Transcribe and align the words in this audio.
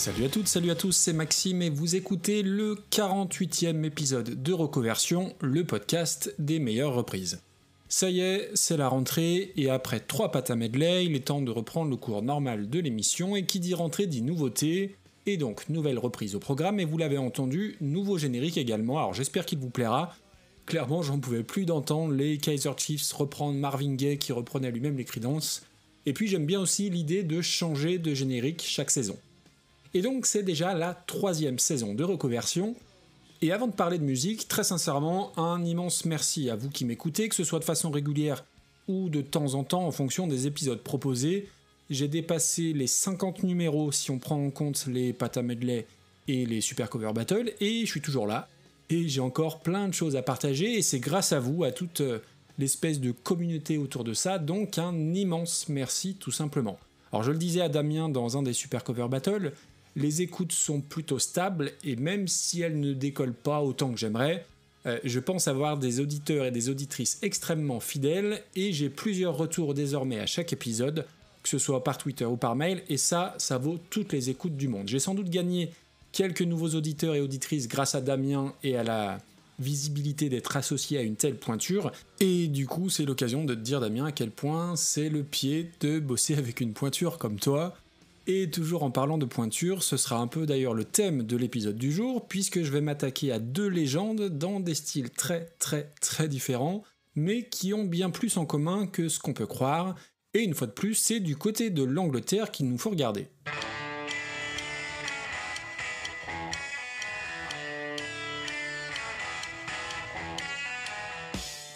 Salut 0.00 0.24
à 0.24 0.28
toutes, 0.30 0.48
salut 0.48 0.70
à 0.70 0.74
tous, 0.74 0.92
c'est 0.92 1.12
Maxime 1.12 1.60
et 1.60 1.68
vous 1.68 1.94
écoutez 1.94 2.42
le 2.42 2.74
48e 2.90 3.84
épisode 3.84 4.42
de 4.42 4.52
Recoversion, 4.54 5.34
le 5.42 5.62
podcast 5.62 6.34
des 6.38 6.58
meilleures 6.58 6.94
reprises. 6.94 7.42
Ça 7.90 8.08
y 8.08 8.20
est, 8.20 8.48
c'est 8.54 8.78
la 8.78 8.88
rentrée 8.88 9.52
et 9.56 9.68
après 9.68 10.00
trois 10.00 10.32
pattes 10.32 10.50
à 10.50 10.56
medley, 10.56 11.04
il 11.04 11.14
est 11.14 11.26
temps 11.26 11.42
de 11.42 11.50
reprendre 11.50 11.90
le 11.90 11.96
cours 11.98 12.22
normal 12.22 12.70
de 12.70 12.78
l'émission 12.78 13.36
et 13.36 13.44
qui 13.44 13.60
dit 13.60 13.74
rentrée 13.74 14.06
dit 14.06 14.22
nouveauté, 14.22 14.96
et 15.26 15.36
donc 15.36 15.68
nouvelle 15.68 15.98
reprise 15.98 16.34
au 16.34 16.40
programme 16.40 16.80
et 16.80 16.86
vous 16.86 16.96
l'avez 16.96 17.18
entendu, 17.18 17.76
nouveau 17.82 18.16
générique 18.16 18.56
également, 18.56 18.96
alors 18.96 19.12
j'espère 19.12 19.44
qu'il 19.44 19.58
vous 19.58 19.68
plaira. 19.68 20.16
Clairement, 20.64 21.02
j'en 21.02 21.18
pouvais 21.18 21.42
plus 21.42 21.66
d'entendre 21.66 22.14
les 22.14 22.38
Kaiser 22.38 22.72
Chiefs 22.78 23.12
reprendre 23.12 23.58
Marvin 23.58 23.96
Gaye 23.96 24.16
qui 24.16 24.32
reprenait 24.32 24.70
lui-même 24.70 24.96
les 24.96 25.04
Creedence. 25.04 25.66
Et 26.06 26.14
puis 26.14 26.26
j'aime 26.26 26.46
bien 26.46 26.58
aussi 26.58 26.88
l'idée 26.88 27.22
de 27.22 27.42
changer 27.42 27.98
de 27.98 28.14
générique 28.14 28.64
chaque 28.66 28.90
saison. 28.90 29.18
Et 29.94 30.02
donc 30.02 30.26
c'est 30.26 30.42
déjà 30.42 30.74
la 30.74 30.94
troisième 30.94 31.58
saison 31.58 31.94
de 31.94 32.04
Reconversion. 32.04 32.76
Et 33.42 33.52
avant 33.52 33.66
de 33.66 33.72
parler 33.72 33.98
de 33.98 34.04
musique, 34.04 34.48
très 34.48 34.64
sincèrement, 34.64 35.32
un 35.38 35.64
immense 35.64 36.04
merci 36.04 36.50
à 36.50 36.56
vous 36.56 36.68
qui 36.68 36.84
m'écoutez, 36.84 37.28
que 37.28 37.34
ce 37.34 37.44
soit 37.44 37.58
de 37.58 37.64
façon 37.64 37.90
régulière 37.90 38.44
ou 38.86 39.08
de 39.08 39.22
temps 39.22 39.54
en 39.54 39.64
temps 39.64 39.86
en 39.86 39.90
fonction 39.90 40.26
des 40.26 40.46
épisodes 40.46 40.82
proposés. 40.82 41.48
J'ai 41.88 42.06
dépassé 42.06 42.72
les 42.72 42.86
50 42.86 43.42
numéros 43.42 43.92
si 43.92 44.10
on 44.10 44.18
prend 44.18 44.44
en 44.44 44.50
compte 44.50 44.86
les 44.86 45.12
Pata 45.12 45.42
Medley 45.42 45.86
et 46.28 46.44
les 46.46 46.60
Super 46.60 46.90
Cover 46.90 47.12
Battle, 47.12 47.52
et 47.60 47.80
je 47.80 47.90
suis 47.90 48.00
toujours 48.00 48.26
là. 48.26 48.48
Et 48.90 49.08
j'ai 49.08 49.20
encore 49.20 49.60
plein 49.60 49.88
de 49.88 49.94
choses 49.94 50.16
à 50.16 50.22
partager, 50.22 50.74
et 50.74 50.82
c'est 50.82 51.00
grâce 51.00 51.32
à 51.32 51.40
vous, 51.40 51.64
à 51.64 51.72
toute 51.72 52.00
euh, 52.00 52.18
l'espèce 52.58 53.00
de 53.00 53.10
communauté 53.10 53.78
autour 53.78 54.04
de 54.04 54.14
ça, 54.14 54.38
donc 54.38 54.78
un 54.78 55.14
immense 55.14 55.68
merci 55.68 56.14
tout 56.14 56.30
simplement. 56.30 56.78
Alors 57.12 57.22
je 57.24 57.32
le 57.32 57.38
disais 57.38 57.60
à 57.60 57.68
Damien 57.68 58.08
dans 58.08 58.36
un 58.36 58.42
des 58.42 58.52
Super 58.52 58.84
Cover 58.84 59.08
Battle, 59.08 59.52
les 59.96 60.22
écoutes 60.22 60.52
sont 60.52 60.80
plutôt 60.80 61.18
stables 61.18 61.72
et 61.84 61.96
même 61.96 62.28
si 62.28 62.62
elles 62.62 62.78
ne 62.78 62.92
décollent 62.92 63.34
pas 63.34 63.62
autant 63.62 63.90
que 63.90 63.98
j'aimerais, 63.98 64.44
euh, 64.86 64.98
je 65.04 65.20
pense 65.20 65.48
avoir 65.48 65.78
des 65.78 66.00
auditeurs 66.00 66.46
et 66.46 66.50
des 66.50 66.68
auditrices 66.68 67.18
extrêmement 67.22 67.80
fidèles 67.80 68.42
et 68.54 68.72
j'ai 68.72 68.88
plusieurs 68.88 69.36
retours 69.36 69.74
désormais 69.74 70.20
à 70.20 70.26
chaque 70.26 70.52
épisode, 70.52 71.06
que 71.42 71.48
ce 71.48 71.58
soit 71.58 71.84
par 71.84 71.98
Twitter 71.98 72.24
ou 72.24 72.36
par 72.36 72.56
mail, 72.56 72.82
et 72.88 72.96
ça, 72.96 73.34
ça 73.38 73.58
vaut 73.58 73.78
toutes 73.90 74.12
les 74.12 74.30
écoutes 74.30 74.56
du 74.56 74.68
monde. 74.68 74.88
J'ai 74.88 74.98
sans 74.98 75.14
doute 75.14 75.30
gagné 75.30 75.70
quelques 76.12 76.42
nouveaux 76.42 76.74
auditeurs 76.74 77.14
et 77.14 77.20
auditrices 77.20 77.68
grâce 77.68 77.94
à 77.94 78.00
Damien 78.00 78.54
et 78.62 78.76
à 78.76 78.82
la 78.82 79.18
visibilité 79.58 80.30
d'être 80.30 80.56
associé 80.56 80.98
à 80.98 81.02
une 81.02 81.16
telle 81.16 81.36
pointure, 81.36 81.92
et 82.18 82.48
du 82.48 82.66
coup 82.66 82.88
c'est 82.88 83.04
l'occasion 83.04 83.44
de 83.44 83.54
te 83.54 83.60
dire 83.60 83.80
Damien 83.80 84.06
à 84.06 84.12
quel 84.12 84.30
point 84.30 84.74
c'est 84.74 85.10
le 85.10 85.22
pied 85.22 85.70
de 85.80 85.98
bosser 85.98 86.34
avec 86.34 86.62
une 86.62 86.72
pointure 86.72 87.18
comme 87.18 87.38
toi, 87.38 87.76
et 88.26 88.50
toujours 88.50 88.82
en 88.82 88.90
parlant 88.90 89.18
de 89.18 89.26
pointure, 89.26 89.82
ce 89.82 89.96
sera 89.96 90.18
un 90.18 90.26
peu 90.26 90.46
d'ailleurs 90.46 90.74
le 90.74 90.84
thème 90.84 91.22
de 91.22 91.36
l'épisode 91.36 91.76
du 91.76 91.92
jour, 91.92 92.28
puisque 92.28 92.62
je 92.62 92.70
vais 92.70 92.80
m'attaquer 92.80 93.32
à 93.32 93.38
deux 93.38 93.68
légendes 93.68 94.28
dans 94.28 94.60
des 94.60 94.74
styles 94.74 95.10
très 95.10 95.46
très 95.58 95.90
très 96.00 96.28
différents, 96.28 96.84
mais 97.14 97.48
qui 97.48 97.74
ont 97.74 97.84
bien 97.84 98.10
plus 98.10 98.36
en 98.36 98.46
commun 98.46 98.86
que 98.86 99.08
ce 99.08 99.18
qu'on 99.18 99.32
peut 99.32 99.46
croire, 99.46 99.96
et 100.34 100.42
une 100.42 100.54
fois 100.54 100.68
de 100.68 100.72
plus, 100.72 100.94
c'est 100.94 101.20
du 101.20 101.36
côté 101.36 101.70
de 101.70 101.82
l'Angleterre 101.82 102.50
qu'il 102.50 102.68
nous 102.68 102.78
faut 102.78 102.90
regarder. 102.90 103.28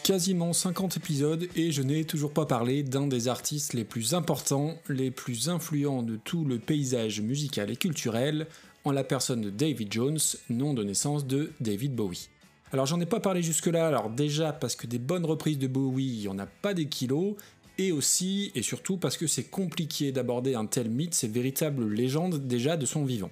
Quasiment 0.04 0.52
50 0.52 0.98
épisodes 0.98 1.48
et 1.56 1.72
je 1.72 1.80
n'ai 1.82 2.04
toujours 2.04 2.30
pas 2.30 2.44
parlé 2.44 2.82
d'un 2.82 3.06
des 3.06 3.26
artistes 3.26 3.72
les 3.72 3.84
plus 3.84 4.12
importants, 4.12 4.76
les 4.90 5.10
plus 5.10 5.48
influents 5.48 6.02
de 6.02 6.16
tout 6.16 6.44
le 6.44 6.58
paysage 6.58 7.22
musical 7.22 7.70
et 7.70 7.76
culturel, 7.76 8.46
en 8.84 8.92
la 8.92 9.02
personne 9.02 9.40
de 9.40 9.48
David 9.48 9.90
Jones, 9.90 10.18
nom 10.50 10.74
de 10.74 10.84
naissance 10.84 11.26
de 11.26 11.52
David 11.58 11.94
Bowie. 11.94 12.28
Alors 12.70 12.84
j'en 12.84 13.00
ai 13.00 13.06
pas 13.06 13.18
parlé 13.18 13.42
jusque-là, 13.42 13.88
alors 13.88 14.10
déjà 14.10 14.52
parce 14.52 14.76
que 14.76 14.86
des 14.86 14.98
bonnes 14.98 15.24
reprises 15.24 15.58
de 15.58 15.68
Bowie, 15.68 16.04
il 16.04 16.20
n'y 16.20 16.28
en 16.28 16.38
a 16.38 16.46
pas 16.46 16.74
des 16.74 16.86
kilos, 16.86 17.36
et 17.78 17.90
aussi 17.90 18.52
et 18.54 18.62
surtout 18.62 18.98
parce 18.98 19.16
que 19.16 19.26
c'est 19.26 19.44
compliqué 19.44 20.12
d'aborder 20.12 20.54
un 20.54 20.66
tel 20.66 20.90
mythe, 20.90 21.14
ces 21.14 21.28
véritables 21.28 21.90
légendes 21.90 22.46
déjà 22.46 22.76
de 22.76 22.84
son 22.84 23.06
vivant. 23.06 23.30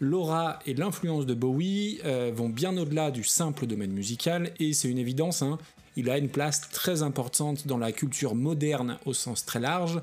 L'aura 0.00 0.60
et 0.64 0.74
l'influence 0.74 1.26
de 1.26 1.34
Bowie 1.34 2.00
euh, 2.04 2.30
vont 2.32 2.48
bien 2.48 2.76
au-delà 2.76 3.10
du 3.10 3.24
simple 3.24 3.66
domaine 3.66 3.90
musical, 3.90 4.52
et 4.60 4.72
c'est 4.72 4.88
une 4.88 4.98
évidence, 4.98 5.42
hein, 5.42 5.58
il 5.96 6.08
a 6.08 6.18
une 6.18 6.28
place 6.28 6.60
très 6.70 7.02
importante 7.02 7.66
dans 7.66 7.78
la 7.78 7.90
culture 7.90 8.36
moderne 8.36 8.98
au 9.06 9.12
sens 9.12 9.44
très 9.44 9.58
large, 9.58 10.00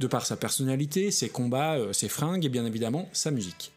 de 0.00 0.06
par 0.08 0.26
sa 0.26 0.36
personnalité, 0.36 1.12
ses 1.12 1.28
combats, 1.28 1.76
euh, 1.76 1.92
ses 1.92 2.08
fringues 2.08 2.44
et 2.44 2.48
bien 2.48 2.66
évidemment 2.66 3.08
sa 3.12 3.30
musique. 3.30 3.72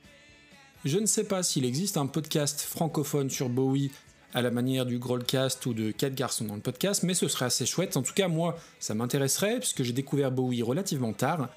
Je 0.85 0.97
ne 0.97 1.06
sais 1.06 1.25
pas 1.25 1.44
s'il 1.44 1.66
existe 1.66 1.97
un 1.97 2.08
podcast 2.08 2.62
francophone 2.62 3.29
sur 3.29 3.50
Bowie 3.50 3.91
à 4.34 4.41
la 4.41 4.52
manière 4.52 4.85
du 4.85 4.97
Grollcast 4.97 5.66
ou 5.66 5.74
de 5.74 5.91
4 5.91 6.16
garçons 6.16 6.46
dans 6.46 6.56
le 6.56 6.62
podcast, 6.62 7.03
mais 7.03 7.13
ce 7.13 7.28
serait 7.28 7.46
assez 7.46 7.66
chouette. 7.66 7.97
En 7.97 8.02
tout 8.02 8.13
cas, 8.13 8.28
moi, 8.28 8.58
ça 8.79 8.94
m'intéresserait, 8.94 9.59
puisque 9.59 9.84
j'ai 9.84 9.94
découvert 9.94 10.31
Bowie 10.31 10.62
relativement 10.62 11.13
tard, 11.13 11.50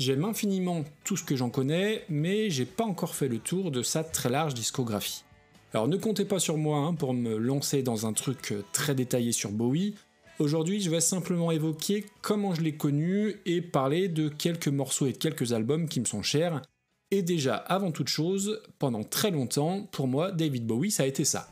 J'aime 0.00 0.24
infiniment 0.24 0.82
tout 1.04 1.18
ce 1.18 1.24
que 1.24 1.36
j'en 1.36 1.50
connais, 1.50 2.04
mais 2.08 2.48
j'ai 2.48 2.64
pas 2.64 2.84
encore 2.84 3.14
fait 3.14 3.28
le 3.28 3.38
tour 3.38 3.70
de 3.70 3.82
sa 3.82 4.02
très 4.02 4.30
large 4.30 4.54
discographie. 4.54 5.24
Alors 5.74 5.88
ne 5.88 5.98
comptez 5.98 6.24
pas 6.24 6.38
sur 6.38 6.56
moi 6.56 6.78
hein, 6.78 6.94
pour 6.94 7.12
me 7.12 7.36
lancer 7.36 7.82
dans 7.82 8.06
un 8.06 8.14
truc 8.14 8.52
euh, 8.52 8.62
très 8.72 8.94
détaillé 8.94 9.32
sur 9.32 9.50
Bowie. 9.50 9.94
Aujourd'hui, 10.38 10.80
je 10.80 10.88
vais 10.88 11.02
simplement 11.02 11.50
évoquer 11.50 12.06
comment 12.22 12.54
je 12.54 12.62
l'ai 12.62 12.76
connu 12.76 13.42
et 13.44 13.60
parler 13.60 14.08
de 14.08 14.30
quelques 14.30 14.68
morceaux 14.68 15.06
et 15.06 15.12
de 15.12 15.18
quelques 15.18 15.52
albums 15.52 15.86
qui 15.86 16.00
me 16.00 16.06
sont 16.06 16.22
chers. 16.22 16.62
Et 17.10 17.20
déjà, 17.20 17.56
avant 17.56 17.90
toute 17.90 18.08
chose, 18.08 18.62
pendant 18.78 19.04
très 19.04 19.30
longtemps, 19.30 19.86
pour 19.92 20.08
moi, 20.08 20.32
David 20.32 20.66
Bowie, 20.66 20.90
ça 20.90 21.02
a 21.02 21.06
été 21.06 21.26
ça. 21.26 21.50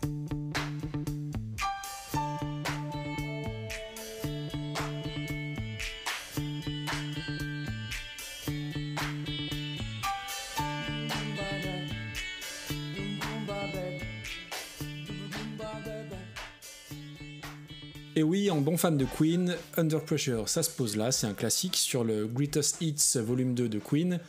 Fan 18.78 18.96
de 18.96 19.04
Queen, 19.04 19.56
Under 19.76 20.02
Pressure, 20.02 20.48
ça 20.48 20.62
se 20.62 20.70
pose 20.70 20.96
là, 20.96 21.12
c'est 21.12 21.26
un 21.26 21.34
classique 21.34 21.76
sur 21.76 22.04
le 22.04 22.26
Greatest 22.26 22.80
Hits 22.80 23.18
Volume 23.20 23.54
2 23.54 23.68
de 23.68 23.78
Queen, 23.78 24.20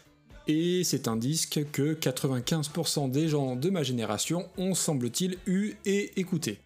et 0.48 0.84
c'est 0.84 1.08
un 1.08 1.16
disque 1.16 1.62
que 1.72 1.94
95% 1.94 3.12
des 3.12 3.28
gens 3.28 3.56
de 3.56 3.70
ma 3.70 3.84
génération 3.84 4.50
ont, 4.58 4.74
semble-t-il, 4.74 5.38
eu 5.46 5.76
et 5.86 6.20
écouté. 6.20 6.60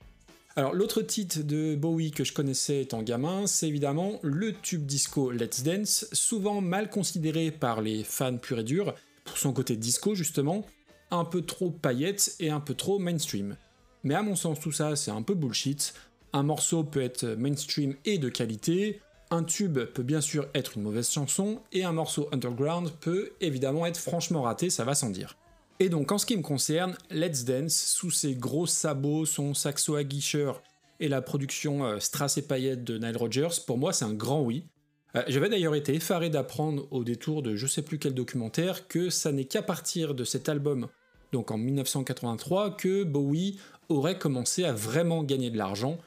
Alors 0.55 0.73
l'autre 0.73 1.01
titre 1.01 1.41
de 1.41 1.75
Bowie 1.75 2.11
que 2.11 2.23
je 2.23 2.31
connaissais 2.31 2.83
étant 2.83 3.01
gamin, 3.01 3.45
c'est 3.47 3.67
évidemment 3.67 4.19
le 4.23 4.53
tube 4.53 4.85
disco 4.85 5.31
Let's 5.31 5.63
Dance, 5.63 6.07
souvent 6.13 6.61
mal 6.61 6.89
considéré 6.89 7.51
par 7.51 7.81
les 7.81 8.03
fans 8.05 8.37
purs 8.37 8.59
et 8.59 8.63
durs, 8.63 8.95
pour 9.25 9.37
son 9.37 9.51
côté 9.51 9.75
disco 9.75 10.15
justement, 10.15 10.65
un 11.11 11.25
peu 11.25 11.41
trop 11.41 11.69
paillettes 11.69 12.35
et 12.39 12.49
un 12.49 12.61
peu 12.61 12.75
trop 12.75 12.99
mainstream. 12.99 13.57
Mais 14.03 14.15
à 14.15 14.21
mon 14.21 14.37
sens 14.37 14.59
tout 14.61 14.71
ça 14.71 14.95
c'est 14.95 15.11
un 15.11 15.23
peu 15.23 15.33
bullshit, 15.33 15.93
un 16.33 16.43
morceau 16.43 16.83
peut 16.83 17.01
être 17.01 17.25
mainstream 17.25 17.95
et 18.05 18.17
de 18.17 18.29
qualité, 18.29 18.99
un 19.29 19.43
tube 19.43 19.79
peut 19.79 20.03
bien 20.03 20.21
sûr 20.21 20.47
être 20.53 20.77
une 20.77 20.83
mauvaise 20.83 21.09
chanson, 21.09 21.61
et 21.71 21.83
un 21.83 21.93
morceau 21.93 22.27
underground 22.31 22.91
peut 22.99 23.31
évidemment 23.39 23.85
être 23.85 23.97
franchement 23.97 24.41
raté, 24.41 24.69
ça 24.69 24.83
va 24.83 24.95
sans 24.95 25.09
dire. 25.09 25.37
Et 25.79 25.89
donc 25.89 26.11
en 26.11 26.17
ce 26.17 26.25
qui 26.25 26.37
me 26.37 26.41
concerne, 26.43 26.95
Let's 27.09 27.45
Dance, 27.45 27.75
sous 27.75 28.11
ses 28.11 28.35
gros 28.35 28.67
sabots, 28.67 29.25
son 29.25 29.53
saxo 29.53 29.95
aguicheur 29.95 30.61
et 30.99 31.07
la 31.07 31.21
production 31.21 31.85
euh, 31.85 31.99
Strass 31.99 32.37
et 32.37 32.43
paillettes 32.43 32.83
de 32.83 32.97
Nile 32.97 33.17
Rodgers, 33.17 33.61
pour 33.65 33.77
moi 33.77 33.93
c'est 33.93 34.05
un 34.05 34.13
grand 34.13 34.41
oui. 34.41 34.65
Euh, 35.15 35.23
j'avais 35.27 35.49
d'ailleurs 35.49 35.75
été 35.75 35.93
effaré 35.95 36.29
d'apprendre 36.29 36.87
au 36.91 37.03
détour 37.03 37.41
de 37.41 37.55
je 37.55 37.67
sais 37.67 37.81
plus 37.81 37.99
quel 37.99 38.13
documentaire 38.13 38.87
que 38.87 39.09
ça 39.09 39.31
n'est 39.31 39.45
qu'à 39.45 39.61
partir 39.61 40.13
de 40.13 40.23
cet 40.23 40.47
album, 40.47 40.87
donc 41.31 41.49
en 41.49 41.57
1983, 41.57 42.77
que 42.77 43.03
Bowie 43.03 43.59
aurait 43.89 44.17
commencé 44.19 44.63
à 44.63 44.71
vraiment 44.73 45.23
gagner 45.23 45.49
de 45.49 45.57
l'argent, 45.57 45.97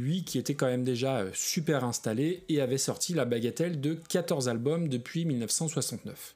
lui 0.00 0.24
qui 0.24 0.38
était 0.38 0.54
quand 0.54 0.66
même 0.66 0.84
déjà 0.84 1.18
euh, 1.18 1.30
super 1.34 1.84
installé 1.84 2.44
et 2.48 2.60
avait 2.60 2.78
sorti 2.78 3.14
la 3.14 3.24
bagatelle 3.24 3.80
de 3.80 3.94
14 4.08 4.48
albums 4.48 4.88
depuis 4.88 5.24
1969. 5.24 6.34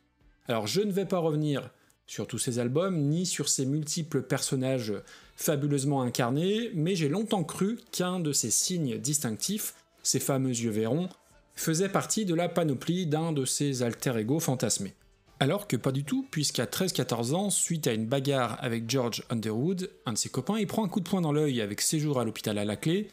Alors 0.49 0.67
je 0.67 0.81
ne 0.81 0.93
vais 0.93 1.07
pas 1.07 1.19
revenir 1.19 1.71
sur 2.07 2.27
tous 2.27 2.39
ces 2.39 2.59
albums, 2.59 2.97
ni 2.97 3.27
sur 3.27 3.49
ces 3.49 3.67
multiples 3.67 4.23
personnages 4.23 4.95
fabuleusement 5.37 6.03
incarnés, 6.03 6.71
mais 6.75 6.97
j'ai 6.97 7.09
longtemps 7.09 7.45
cru 7.45 7.79
qu'un 7.93 8.19
de 8.19 8.33
ces 8.33 8.51
signes 8.51 8.99
distinctifs, 8.99 9.75
ces 10.03 10.19
fameux 10.19 10.51
yeux 10.51 10.71
verrons, 10.71 11.09
faisait 11.55 11.89
partie 11.89 12.25
de 12.25 12.35
la 12.35 12.49
panoplie 12.49 13.07
d'un 13.07 13.33
de 13.33 13.45
ces 13.45 13.83
alter-ego 13.83 14.41
fantasmés. 14.41 14.95
Alors 15.41 15.69
que 15.69 15.77
pas 15.77 15.93
du 15.93 16.03
tout, 16.03 16.27
puisqu'à 16.31 16.65
13-14 16.65 17.35
ans, 17.35 17.51
suite 17.51 17.87
à 17.87 17.93
une 17.93 18.07
bagarre 18.07 18.59
avec 18.61 18.91
George 18.91 19.23
Underwood, 19.31 19.91
un 20.05 20.15
de 20.15 20.19
ses 20.19 20.31
copains, 20.31 20.59
il 20.59 20.67
prend 20.67 20.85
un 20.85 20.89
coup 20.89 21.01
de 21.01 21.09
poing 21.09 21.21
dans 21.21 21.31
l'œil 21.31 21.61
avec 21.61 21.81
séjour 21.81 22.19
à 22.19 22.25
l'hôpital 22.25 22.59
à 22.59 22.65
la 22.65 22.77
clé, 22.77 23.09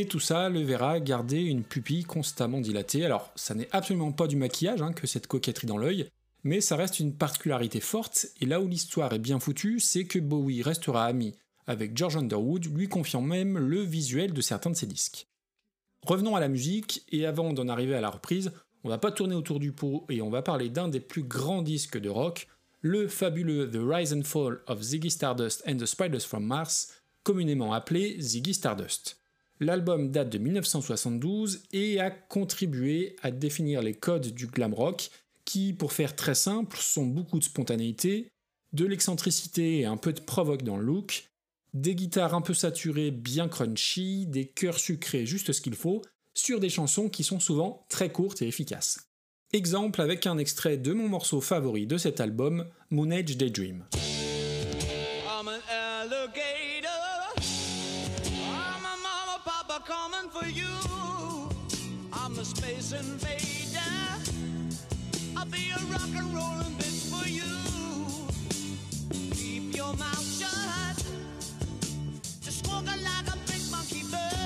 et 0.00 0.06
tout 0.06 0.20
ça 0.20 0.48
le 0.48 0.60
verra 0.60 1.00
garder 1.00 1.40
une 1.40 1.62
pupille 1.62 2.04
constamment 2.04 2.60
dilatée. 2.60 3.04
Alors, 3.04 3.32
ça 3.36 3.54
n'est 3.54 3.68
absolument 3.72 4.12
pas 4.12 4.26
du 4.26 4.36
maquillage 4.36 4.82
hein, 4.82 4.92
que 4.92 5.06
cette 5.06 5.26
coquetterie 5.26 5.66
dans 5.66 5.78
l'œil, 5.78 6.08
mais 6.42 6.60
ça 6.60 6.76
reste 6.76 7.00
une 7.00 7.14
particularité 7.14 7.80
forte, 7.80 8.26
et 8.40 8.46
là 8.46 8.60
où 8.60 8.68
l'histoire 8.68 9.12
est 9.12 9.18
bien 9.18 9.40
foutue, 9.40 9.80
c'est 9.80 10.04
que 10.04 10.18
Bowie 10.18 10.62
restera 10.62 11.06
ami 11.06 11.34
avec 11.66 11.96
George 11.96 12.16
Underwood, 12.16 12.66
lui 12.76 12.88
confiant 12.88 13.22
même 13.22 13.58
le 13.58 13.80
visuel 13.80 14.32
de 14.32 14.40
certains 14.42 14.70
de 14.70 14.76
ses 14.76 14.86
disques. 14.86 15.26
Revenons 16.02 16.36
à 16.36 16.40
la 16.40 16.48
musique, 16.48 17.04
et 17.10 17.24
avant 17.24 17.52
d'en 17.52 17.68
arriver 17.68 17.94
à 17.94 18.02
la 18.02 18.10
reprise, 18.10 18.52
on 18.84 18.90
va 18.90 18.98
pas 18.98 19.12
tourner 19.12 19.34
autour 19.34 19.60
du 19.60 19.72
pot 19.72 20.04
et 20.10 20.20
on 20.20 20.28
va 20.28 20.42
parler 20.42 20.68
d'un 20.68 20.88
des 20.88 21.00
plus 21.00 21.22
grands 21.22 21.62
disques 21.62 21.98
de 21.98 22.10
rock, 22.10 22.48
le 22.82 23.08
fabuleux 23.08 23.70
The 23.70 23.78
Rise 23.80 24.12
and 24.12 24.24
Fall 24.24 24.60
of 24.66 24.82
Ziggy 24.82 25.10
Stardust 25.10 25.62
and 25.66 25.78
the 25.78 25.86
Spiders 25.86 26.26
from 26.26 26.44
Mars, 26.44 26.92
communément 27.22 27.72
appelé 27.72 28.20
Ziggy 28.20 28.52
Stardust. 28.52 29.18
L'album 29.64 30.10
date 30.10 30.28
de 30.28 30.36
1972 30.36 31.62
et 31.72 31.98
a 31.98 32.10
contribué 32.10 33.16
à 33.22 33.30
définir 33.30 33.80
les 33.80 33.94
codes 33.94 34.26
du 34.26 34.46
glam 34.46 34.74
rock 34.74 35.08
qui, 35.46 35.72
pour 35.72 35.94
faire 35.94 36.14
très 36.14 36.34
simple, 36.34 36.76
sont 36.78 37.06
beaucoup 37.06 37.38
de 37.38 37.44
spontanéité, 37.44 38.28
de 38.74 38.84
l'excentricité 38.84 39.78
et 39.78 39.84
un 39.86 39.96
peu 39.96 40.12
de 40.12 40.20
provoque 40.20 40.64
dans 40.64 40.76
le 40.76 40.84
look, 40.84 41.30
des 41.72 41.94
guitares 41.94 42.34
un 42.34 42.42
peu 42.42 42.52
saturées 42.52 43.10
bien 43.10 43.48
crunchy, 43.48 44.26
des 44.26 44.48
chœurs 44.48 44.78
sucrés 44.78 45.24
juste 45.24 45.52
ce 45.52 45.62
qu'il 45.62 45.76
faut, 45.76 46.02
sur 46.34 46.60
des 46.60 46.68
chansons 46.68 47.08
qui 47.08 47.24
sont 47.24 47.40
souvent 47.40 47.86
très 47.88 48.12
courtes 48.12 48.42
et 48.42 48.48
efficaces. 48.48 49.08
Exemple 49.54 50.02
avec 50.02 50.26
un 50.26 50.36
extrait 50.36 50.76
de 50.76 50.92
mon 50.92 51.08
morceau 51.08 51.40
favori 51.40 51.86
de 51.86 51.96
cet 51.96 52.20
album, 52.20 52.66
Moon 52.90 53.10
Age 53.10 53.38
Daydream. 53.38 53.86
space 62.84 63.00
invader. 63.00 63.80
I'll 65.36 65.46
be 65.46 65.70
a 65.70 65.78
rock 65.92 66.08
and 66.16 66.34
rollin' 66.34 66.74
bitch 66.76 67.08
for 67.10 67.28
you. 67.28 67.42
Keep 69.32 69.76
your 69.76 69.94
mouth 69.94 70.26
shut. 70.38 71.04
Just 72.42 72.66
walk 72.68 72.84
like 72.86 73.28
a 73.28 73.38
big 73.46 73.70
monkey 73.70 74.02
bird. 74.10 74.43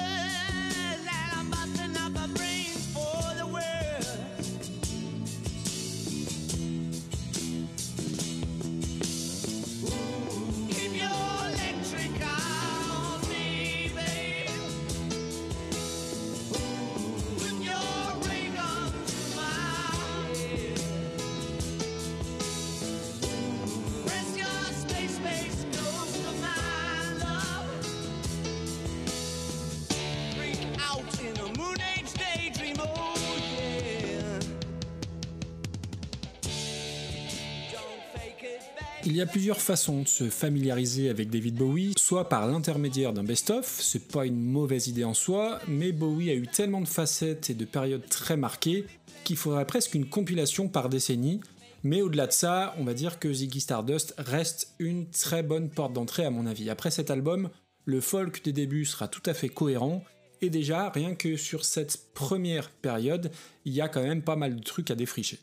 Il 39.10 39.16
y 39.16 39.22
a 39.22 39.26
plusieurs 39.26 39.62
façons 39.62 40.02
de 40.02 40.06
se 40.06 40.28
familiariser 40.28 41.08
avec 41.08 41.31
David 41.31 41.55
Bowie, 41.55 41.94
soit 41.96 42.28
par 42.28 42.46
l'intermédiaire 42.46 43.14
d'un 43.14 43.25
best-of, 43.25 43.81
c'est 43.81 44.06
pas 44.06 44.26
une 44.26 44.38
mauvaise 44.38 44.88
idée 44.88 45.05
en 45.05 45.14
soi, 45.14 45.60
mais 45.66 45.93
Bowie 45.93 46.28
a 46.28 46.34
eu 46.34 46.46
tellement 46.46 46.82
de 46.82 46.88
facettes 46.88 47.49
et 47.49 47.55
de 47.55 47.64
périodes 47.64 48.06
très 48.06 48.37
marquées 48.37 48.84
qu'il 49.25 49.38
faudrait 49.38 49.64
presque 49.64 49.94
une 49.94 50.10
compilation 50.10 50.69
par 50.69 50.90
décennie. 50.90 51.40
Mais 51.84 52.02
au-delà 52.02 52.26
de 52.26 52.32
ça, 52.32 52.75
on 52.76 52.84
va 52.84 52.93
dire 52.93 53.19
que 53.19 53.32
Ziggy 53.32 53.60
Stardust 53.60 54.14
reste 54.19 54.75
une 54.78 55.08
très 55.08 55.43
bonne 55.43 55.70
porte 55.70 55.94
d'entrée 55.94 56.26
à 56.26 56.31
mon 56.31 56.44
avis. 56.44 56.69
Après 56.69 56.90
cet 56.90 57.10
album, 57.10 57.49
le 57.87 58.02
folk 58.02 58.44
des 58.44 58.52
débuts 58.52 58.84
sera 58.84 59.08
tout 59.08 59.22
à 59.25 59.32
fait 59.32 59.49
cohérent, 59.49 60.05
et 60.43 60.50
déjà, 60.50 60.90
rien 60.90 61.14
que 61.14 61.38
sur 61.38 61.64
cette 61.64 62.12
première 62.12 62.69
période, 62.69 63.31
il 63.64 63.72
y 63.72 63.81
a 63.81 63.88
quand 63.88 64.02
même 64.02 64.20
pas 64.20 64.37
mal 64.37 64.55
de 64.55 64.62
trucs 64.62 64.90
à 64.90 64.94
défricher. 64.94 65.38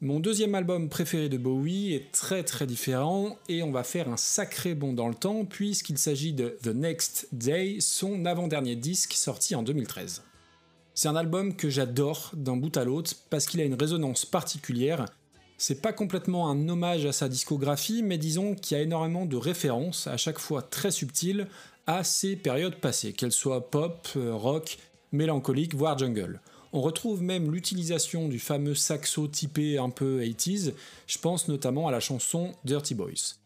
Mon 0.00 0.20
deuxième 0.20 0.54
album 0.54 0.88
préféré 0.88 1.28
de 1.28 1.38
Bowie 1.38 1.92
est 1.92 2.12
très 2.12 2.44
très 2.44 2.68
différent 2.68 3.36
et 3.48 3.64
on 3.64 3.72
va 3.72 3.82
faire 3.82 4.08
un 4.08 4.16
sacré 4.16 4.76
bond 4.76 4.92
dans 4.92 5.08
le 5.08 5.14
temps 5.14 5.44
puisqu'il 5.44 5.98
s'agit 5.98 6.32
de 6.32 6.56
The 6.62 6.68
Next 6.68 7.26
Day, 7.32 7.78
son 7.80 8.24
avant-dernier 8.24 8.76
disque 8.76 9.14
sorti 9.14 9.56
en 9.56 9.64
2013. 9.64 10.22
C'est 10.94 11.08
un 11.08 11.16
album 11.16 11.56
que 11.56 11.68
j'adore 11.68 12.30
d'un 12.34 12.56
bout 12.56 12.76
à 12.76 12.84
l'autre 12.84 13.10
parce 13.28 13.46
qu'il 13.46 13.60
a 13.60 13.64
une 13.64 13.74
résonance 13.74 14.24
particulière. 14.24 15.04
C'est 15.56 15.82
pas 15.82 15.92
complètement 15.92 16.48
un 16.48 16.68
hommage 16.68 17.04
à 17.04 17.10
sa 17.10 17.28
discographie, 17.28 18.04
mais 18.04 18.18
disons 18.18 18.54
qu'il 18.54 18.76
y 18.76 18.80
a 18.80 18.84
énormément 18.84 19.26
de 19.26 19.36
références, 19.36 20.06
à 20.06 20.16
chaque 20.16 20.38
fois 20.38 20.62
très 20.62 20.92
subtiles, 20.92 21.48
à 21.88 22.04
ses 22.04 22.36
périodes 22.36 22.76
passées, 22.76 23.14
qu'elles 23.14 23.32
soient 23.32 23.68
pop, 23.68 24.06
rock, 24.14 24.78
mélancolique, 25.10 25.74
voire 25.74 25.98
jungle. 25.98 26.40
On 26.72 26.80
retrouve 26.82 27.22
même 27.22 27.50
l'utilisation 27.50 28.28
du 28.28 28.38
fameux 28.38 28.74
saxo 28.74 29.26
typé 29.26 29.78
un 29.78 29.90
peu 29.90 30.20
80s, 30.20 30.74
je 31.06 31.18
pense 31.18 31.48
notamment 31.48 31.88
à 31.88 31.90
la 31.90 32.00
chanson 32.00 32.52
Dirty 32.64 32.94
Boys. 32.94 33.36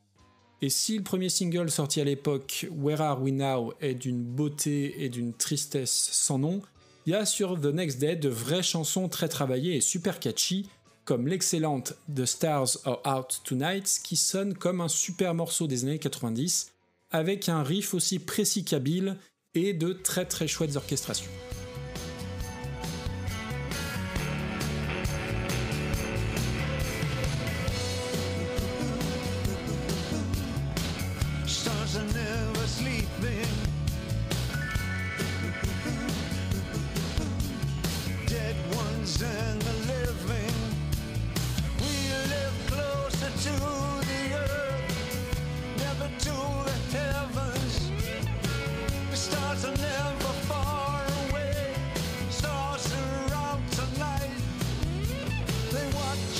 Et 0.60 0.70
si 0.70 0.96
le 0.96 1.02
premier 1.02 1.28
single 1.28 1.70
sorti 1.70 2.00
à 2.00 2.04
l'époque, 2.04 2.66
Where 2.70 3.00
Are 3.00 3.22
We 3.22 3.32
Now, 3.32 3.74
est 3.80 3.94
d'une 3.94 4.22
beauté 4.22 5.04
et 5.04 5.08
d'une 5.08 5.32
tristesse 5.34 6.08
sans 6.12 6.38
nom, 6.38 6.62
il 7.06 7.12
y 7.12 7.16
a 7.16 7.26
sur 7.26 7.60
The 7.60 7.66
Next 7.66 7.98
Day 7.98 8.14
de 8.14 8.28
vraies 8.28 8.62
chansons 8.62 9.08
très 9.08 9.28
travaillées 9.28 9.76
et 9.76 9.80
super 9.80 10.20
catchy, 10.20 10.68
comme 11.04 11.26
l'excellente 11.26 11.94
The 12.14 12.24
Stars 12.24 12.78
Are 12.84 13.00
Out 13.04 13.40
Tonight, 13.44 14.00
qui 14.04 14.16
sonne 14.16 14.54
comme 14.54 14.80
un 14.80 14.88
super 14.88 15.34
morceau 15.34 15.66
des 15.66 15.84
années 15.84 15.98
90, 15.98 16.70
avec 17.10 17.48
un 17.48 17.64
riff 17.64 17.92
aussi 17.92 18.20
précis 18.20 18.64
qu'habile 18.64 19.16
et 19.54 19.74
de 19.74 19.92
très 19.92 20.26
très 20.26 20.46
chouettes 20.46 20.76
orchestrations. 20.76 21.30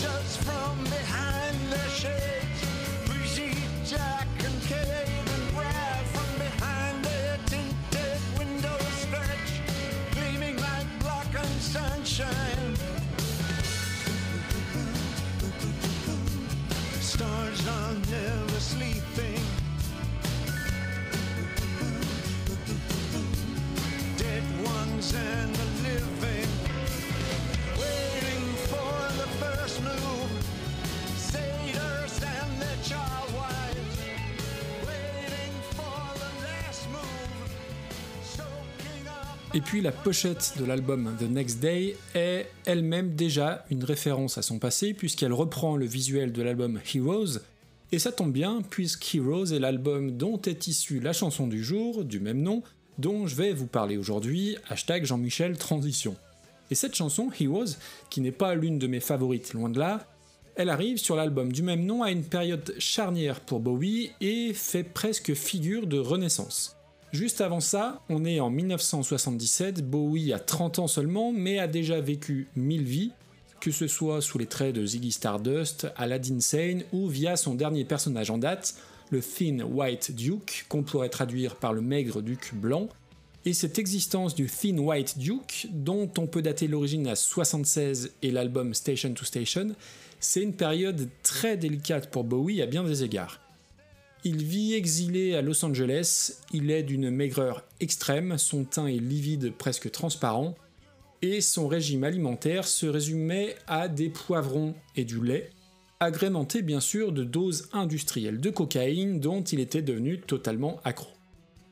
Et 0.03 1.12
puis 39.63 39.81
la 39.81 39.93
pochette 39.93 40.55
de 40.59 40.65
l'album 40.65 41.15
The 41.19 41.31
Next 41.31 41.61
Day 41.61 41.97
est 42.15 42.49
elle-même 42.65 43.15
déjà 43.15 43.65
une 43.71 43.85
référence 43.85 44.39
à 44.39 44.43
son 44.43 44.59
passé 44.59 44.95
puisqu'elle 44.95 45.33
reprend 45.33 45.77
le 45.77 45.87
visuel 45.87 46.33
de 46.33 46.43
l'album 46.43 46.81
Heroes. 46.95 47.39
Et 47.93 47.99
ça 47.99 48.13
tombe 48.13 48.33
bien 48.33 48.63
puisque 48.69 49.15
Heroes 49.15 49.53
est 49.53 49.59
l'album 49.59 50.17
dont 50.17 50.41
est 50.43 50.67
issue 50.67 51.01
la 51.01 51.13
chanson 51.13 51.47
du 51.47 51.63
jour, 51.63 52.05
du 52.05 52.19
même 52.19 52.43
nom, 52.43 52.63
dont 52.99 53.27
je 53.27 53.37
vais 53.37 53.53
vous 53.53 53.67
parler 53.67 53.97
aujourd'hui, 53.97 54.57
hashtag 54.69 55.05
Jean-Michel 55.05 55.57
Transition. 55.57 56.17
Et 56.71 56.75
cette 56.75 56.95
chanson, 56.95 57.31
Heroes, 57.39 57.77
qui 58.11 58.21
n'est 58.21 58.33
pas 58.33 58.55
l'une 58.55 58.79
de 58.79 58.87
mes 58.87 59.01
favorites, 59.01 59.55
loin 59.55 59.69
de 59.69 59.79
là, 59.79 60.07
elle 60.57 60.71
arrive 60.71 60.99
sur 60.99 61.17
l'album 61.17 61.53
du 61.53 61.63
même 61.63 61.85
nom 61.85 62.03
à 62.03 62.11
une 62.11 62.25
période 62.25 62.75
charnière 62.79 63.41
pour 63.41 63.61
Bowie 63.61 64.11
et 64.21 64.53
fait 64.55 64.85
presque 64.85 65.35
figure 65.35 65.87
de 65.87 65.99
renaissance. 65.99 66.77
Juste 67.13 67.43
avant 67.43 67.61
ça, 67.61 68.01
on 68.09 68.25
est 68.25 68.41
en 68.41 68.49
1977, 68.49 69.87
Bowie 69.89 70.33
a 70.33 70.39
30 70.39 70.79
ans 70.79 70.87
seulement, 70.87 71.31
mais 71.31 71.59
a 71.59 71.67
déjà 71.67 72.01
vécu 72.01 72.49
1000 72.57 72.85
vies, 72.85 73.11
que 73.61 73.71
ce 73.71 73.87
soit 73.87 74.23
sous 74.23 74.39
les 74.39 74.47
traits 74.47 74.75
de 74.75 74.87
Ziggy 74.87 75.13
Stardust, 75.13 75.89
Aladdin 75.97 76.41
Sane 76.41 76.85
ou 76.91 77.09
via 77.09 77.37
son 77.37 77.55
dernier 77.55 77.85
personnage 77.85 78.31
en 78.31 78.39
date, 78.39 78.77
le 79.11 79.21
Thin 79.21 79.61
White 79.61 80.15
Duke, 80.15 80.65
qu'on 80.71 80.83
pourrait 80.83 81.11
traduire 81.11 81.57
par 81.57 81.75
le 81.75 81.83
maigre 81.83 82.23
duc 82.23 82.55
blanc, 82.55 82.89
et 83.45 83.53
cette 83.53 83.79
existence 83.79 84.35
du 84.35 84.47
Thin 84.47 84.79
White 84.79 85.19
Duke, 85.19 85.67
dont 85.71 86.09
on 86.17 86.27
peut 86.27 86.41
dater 86.41 86.67
l'origine 86.67 87.09
à 87.09 87.15
76 87.15 88.13
et 88.23 88.31
l'album 88.31 88.73
Station 88.73 89.13
to 89.13 89.27
Station, 89.27 89.75
c'est 90.19 90.43
une 90.43 90.55
période 90.55 91.11
très 91.23 91.59
délicate 91.59 92.11
pour 92.11 92.25
Bowie 92.25 92.63
à 92.63 92.67
bien 92.67 92.85
des 92.85 93.05
égards. 93.05 93.39
Il 94.25 94.45
vit 94.45 94.75
exilé 94.75 95.35
à 95.35 95.43
Los 95.43 95.65
Angeles, 95.65 96.35
il 96.53 96.71
est 96.71 96.85
d'une 96.85 97.11
maigreur 97.11 97.65
extrême, 97.81 98.39
son 98.39 98.63
teint 98.63 98.87
est 98.87 98.99
livide 98.99 99.53
presque 99.53 99.91
transparent, 99.91 100.55
et 101.23 101.41
son 101.41 101.67
régime 101.67 102.05
alimentaire 102.05 102.65
se 102.65 102.87
résumait 102.87 103.57
à 103.67 103.89
des 103.89 104.11
poivrons 104.11 104.75
et 104.95 105.05
du 105.05 105.21
lait, 105.25 105.51
agrémentés 105.99 106.63
bien 106.63 106.79
sûr 106.79 107.11
de 107.11 107.25
doses 107.25 107.69
industrielles 107.73 108.41
de 108.41 108.51
cocaïne 108.51 109.19
dont 109.19 109.43
il 109.43 109.59
était 109.59 109.83
devenu 109.83 110.21
totalement 110.21 110.79
accro. 110.85 111.11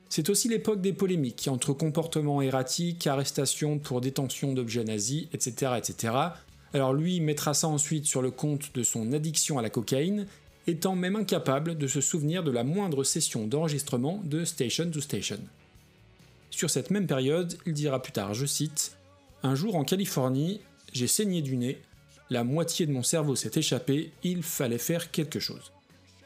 C'est 0.09 0.29
aussi 0.29 0.49
l'époque 0.49 0.81
des 0.81 0.93
polémiques 0.93 1.47
entre 1.49 1.73
comportements 1.73 2.43
erratiques, 2.43 3.07
arrestations 3.07 3.79
pour 3.79 4.01
détention 4.01 4.55
d'objets 4.55 4.83
nazis, 4.83 5.29
etc., 5.33 5.75
etc. 5.79 6.15
Alors 6.75 6.95
lui 6.95 7.21
mettra 7.21 7.55
ça 7.55 7.69
ensuite 7.69 8.07
sur 8.07 8.23
le 8.23 8.33
compte 8.33 8.75
de 8.75 8.83
son 8.83 9.13
addiction 9.13 9.57
à 9.57 9.63
la 9.63 9.71
cocaïne, 9.71 10.27
étant 10.71 10.97
même 10.97 11.17
incapable 11.17 11.77
de 11.77 11.87
se 11.87 12.01
souvenir 12.01 12.43
de 12.43 12.51
la 12.51 12.65
moindre 12.65 13.05
session 13.05 13.47
d'enregistrement 13.47 14.21
de 14.25 14.45
Station 14.45 14.91
to 14.91 15.01
Station. 15.01 15.41
Sur 16.51 16.71
cette 16.71 16.91
même 16.91 17.07
période, 17.07 17.59
il 17.67 17.75
dira 17.75 18.01
plus 18.01 18.13
tard, 18.13 18.35
je 18.35 18.47
cite, 18.47 18.97
Un 19.43 19.55
jour 19.55 19.77
en 19.77 19.85
Californie, 19.85 20.61
j'ai 20.93 21.07
saigné 21.07 21.43
du 21.43 21.57
nez, 21.57 21.81
la 22.31 22.45
moitié 22.45 22.87
de 22.87 22.93
mon 22.93 23.03
cerveau 23.03 23.37
s'est 23.37 23.51
échappé, 23.55 24.13
il 24.23 24.43
fallait 24.43 24.79
faire 24.79 25.11
quelque 25.11 25.41
chose. 25.41 25.73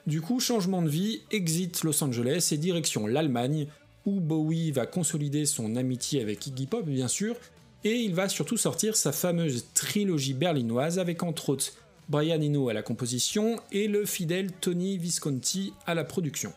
Du 0.07 0.21
coup, 0.21 0.39
changement 0.39 0.83
de 0.83 0.89
vie, 0.89 1.23
exit 1.31 1.83
Los 1.83 2.05
Angeles 2.05 2.51
et 2.53 2.59
direction 2.59 3.07
l'Allemagne, 3.07 3.69
où 4.05 4.21
Bowie 4.21 4.71
va 4.71 4.85
consolider 4.85 5.47
son 5.47 5.77
amitié 5.77 6.21
avec 6.21 6.47
Iggy 6.47 6.67
Pop 6.67 6.85
bien 6.85 7.09
sûr, 7.09 7.37
et 7.85 7.95
il 7.95 8.15
va 8.15 8.29
surtout 8.29 8.57
sortir 8.57 8.97
sa 8.97 9.13
fameuse 9.13 9.67
trilogie 9.75 10.35
berlinoise 10.35 10.99
avec 10.99 11.23
entre 11.23 11.51
autres 11.51 11.73
Brian 12.09 12.41
Eno 12.43 12.69
à 12.69 12.75
la 12.75 12.83
composition 12.83 13.61
et 13.73 13.89
le 13.89 14.05
fidèle 14.05 14.53
Tony 14.53 14.99
Visconti 14.99 15.73
à 15.87 15.95
la 15.95 16.05
production. 16.05 16.53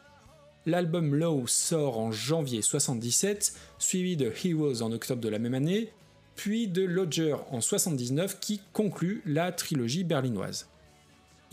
L'album 0.65 1.15
Low 1.15 1.47
sort 1.47 1.97
en 1.97 2.11
janvier 2.11 2.61
77, 2.61 3.53
suivi 3.79 4.17
de 4.17 4.31
Heroes 4.43 4.81
en 4.81 4.91
octobre 4.91 5.21
de 5.21 5.29
la 5.29 5.39
même 5.39 5.53
année, 5.53 5.93
puis 6.35 6.67
de 6.67 6.83
Lodger 6.83 7.37
en 7.51 7.61
79 7.61 8.39
qui 8.41 8.59
conclut 8.73 9.21
la 9.25 9.53
trilogie 9.53 10.03
berlinoise. 10.03 10.67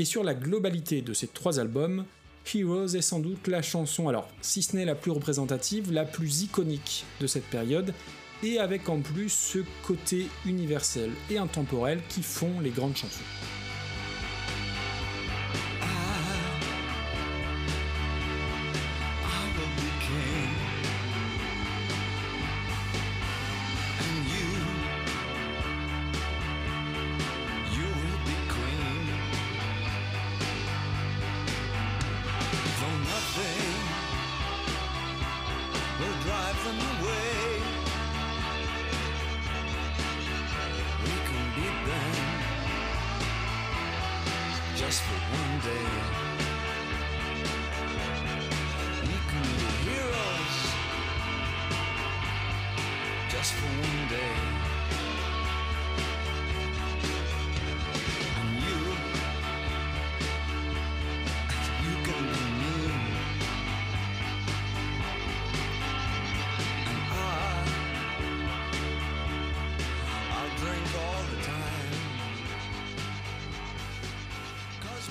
Et 0.00 0.04
sur 0.04 0.24
la 0.24 0.34
globalité 0.34 1.00
de 1.00 1.14
ces 1.14 1.28
trois 1.28 1.60
albums, 1.60 2.04
Heroes 2.52 2.96
est 2.96 3.02
sans 3.02 3.20
doute 3.20 3.46
la 3.46 3.62
chanson, 3.62 4.08
alors 4.08 4.28
si 4.42 4.62
ce 4.62 4.74
n'est 4.74 4.84
la 4.84 4.96
plus 4.96 5.12
représentative, 5.12 5.92
la 5.92 6.04
plus 6.04 6.42
iconique 6.42 7.04
de 7.20 7.28
cette 7.28 7.44
période, 7.44 7.94
et 8.42 8.58
avec 8.58 8.88
en 8.88 9.00
plus 9.00 9.30
ce 9.30 9.60
côté 9.86 10.26
universel 10.44 11.10
et 11.30 11.38
intemporel 11.38 12.00
qui 12.08 12.22
font 12.22 12.60
les 12.60 12.70
grandes 12.70 12.96
chansons. 12.96 13.22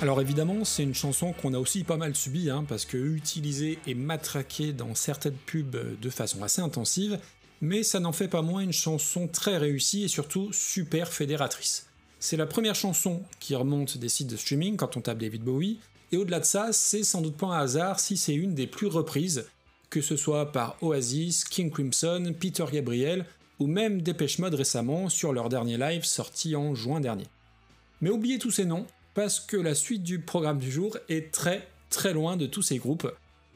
Alors 0.03 0.19
évidemment, 0.19 0.65
c'est 0.65 0.83
une 0.83 0.93
chanson 0.93 1.31
qu'on 1.31 1.53
a 1.53 1.57
aussi 1.57 1.85
pas 1.85 1.95
mal 1.95 2.13
subie, 2.13 2.49
hein, 2.49 2.65
parce 2.67 2.83
que 2.83 2.97
utilisée 2.97 3.79
et 3.87 3.95
matraquée 3.95 4.73
dans 4.73 4.95
certaines 4.95 5.37
pubs 5.45 5.97
de 5.97 6.09
façon 6.09 6.43
assez 6.43 6.61
intensive, 6.61 7.19
mais 7.61 7.83
ça 7.83 8.01
n'en 8.01 8.11
fait 8.11 8.27
pas 8.27 8.41
moins 8.41 8.59
une 8.59 8.73
chanson 8.73 9.29
très 9.29 9.55
réussie 9.57 10.03
et 10.03 10.09
surtout 10.09 10.51
super 10.51 11.13
fédératrice. 11.13 11.87
C'est 12.19 12.35
la 12.35 12.45
première 12.45 12.75
chanson 12.75 13.21
qui 13.39 13.55
remonte 13.55 13.97
des 13.97 14.09
sites 14.09 14.27
de 14.27 14.35
streaming 14.35 14.75
quand 14.75 14.97
on 14.97 14.99
tape 14.99 15.19
David 15.19 15.41
Bowie, 15.41 15.79
et 16.11 16.17
au-delà 16.17 16.41
de 16.41 16.45
ça, 16.45 16.73
c'est 16.73 17.03
sans 17.03 17.21
doute 17.21 17.37
pas 17.37 17.47
un 17.47 17.59
hasard 17.61 18.01
si 18.01 18.17
c'est 18.17 18.35
une 18.35 18.55
des 18.55 18.67
plus 18.67 18.87
reprises, 18.87 19.45
que 19.89 20.01
ce 20.01 20.17
soit 20.17 20.51
par 20.51 20.75
Oasis, 20.81 21.45
King 21.45 21.71
Crimson, 21.71 22.33
Peter 22.37 22.65
Gabriel, 22.69 23.25
ou 23.57 23.67
même 23.67 24.01
Dépêche 24.01 24.39
Mode 24.39 24.55
récemment 24.55 25.07
sur 25.07 25.31
leur 25.31 25.47
dernier 25.47 25.77
live 25.77 26.03
sorti 26.03 26.57
en 26.57 26.75
juin 26.75 26.99
dernier. 26.99 27.27
Mais 28.01 28.09
oubliez 28.09 28.37
tous 28.37 28.51
ces 28.51 28.65
noms, 28.65 28.85
parce 29.13 29.39
que 29.39 29.57
la 29.57 29.75
suite 29.75 30.03
du 30.03 30.19
programme 30.19 30.59
du 30.59 30.71
jour 30.71 30.97
est 31.09 31.31
très 31.31 31.67
très 31.89 32.13
loin 32.13 32.37
de 32.37 32.47
tous 32.47 32.63
ces 32.63 32.77
groupes. 32.77 33.11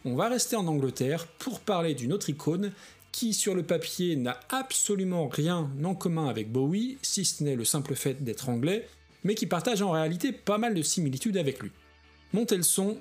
On 0.06 0.16
va 0.16 0.30
rester 0.30 0.56
en 0.56 0.68
Angleterre 0.68 1.28
pour 1.40 1.60
parler 1.60 1.96
d'une 1.96 2.14
autre 2.14 2.30
icône 2.30 2.72
qui 3.12 3.34
sur 3.34 3.56
le 3.56 3.64
papier 3.64 4.16
n'a 4.16 4.40
absolument 4.50 5.28
rien 5.28 5.70
en 5.84 5.96
commun 5.96 6.28
avec 6.28 6.52
Bowie, 6.52 7.00
si 7.02 7.26
ce 7.26 7.44
n'est 7.44 7.56
le 7.56 7.66
simple 7.66 7.96
fait 7.96 8.24
d'être 8.24 8.50
anglais, 8.50 8.88
mais 9.24 9.34
qui 9.34 9.48
partage 9.48 9.82
en 9.82 9.92
réalité 9.92 10.32
pas 10.32 10.60
mal 10.60 10.76
de 10.76 10.82
similitudes 10.84 11.38
avec 11.38 11.60
lui. 11.62 11.72
Montez 12.32 12.58
le 12.58 12.64
son, 12.64 12.98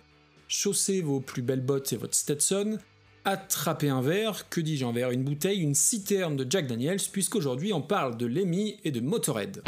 chaussez 0.48 1.02
vos 1.02 1.20
plus 1.20 1.42
belles 1.42 1.60
bottes 1.60 1.92
et 1.92 1.96
votre 1.96 2.14
Stetson, 2.14 2.78
attrapez 3.26 3.90
un 3.90 4.00
verre, 4.00 4.48
que 4.48 4.62
dis-je 4.62 4.86
un 4.86 4.92
verre, 4.92 5.10
une 5.10 5.24
bouteille, 5.24 5.60
une 5.60 5.74
citerne 5.74 6.36
de 6.36 6.46
Jack 6.48 6.66
Daniels, 6.66 7.00
puisqu'aujourd'hui 7.12 7.74
on 7.74 7.82
parle 7.82 8.16
de 8.16 8.24
Lemmy 8.24 8.78
et 8.84 8.92
de 8.92 9.00
Motorhead. 9.00 9.62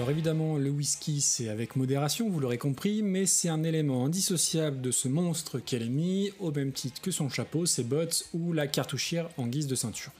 Alors 0.00 0.12
évidemment, 0.12 0.56
le 0.56 0.70
whisky, 0.70 1.20
c'est 1.20 1.50
avec 1.50 1.76
modération, 1.76 2.30
vous 2.30 2.40
l'aurez 2.40 2.56
compris, 2.56 3.02
mais 3.02 3.26
c'est 3.26 3.50
un 3.50 3.62
élément 3.64 4.06
indissociable 4.06 4.80
de 4.80 4.90
ce 4.92 5.08
monstre 5.08 5.58
qu'elle 5.58 5.82
est 5.82 5.90
mis, 5.90 6.32
au 6.40 6.50
même 6.52 6.72
titre 6.72 7.02
que 7.02 7.10
son 7.10 7.28
chapeau, 7.28 7.66
ses 7.66 7.84
bottes 7.84 8.26
ou 8.32 8.54
la 8.54 8.66
cartouchière 8.66 9.28
en 9.36 9.46
guise 9.46 9.66
de 9.66 9.74
ceinture. 9.74 10.12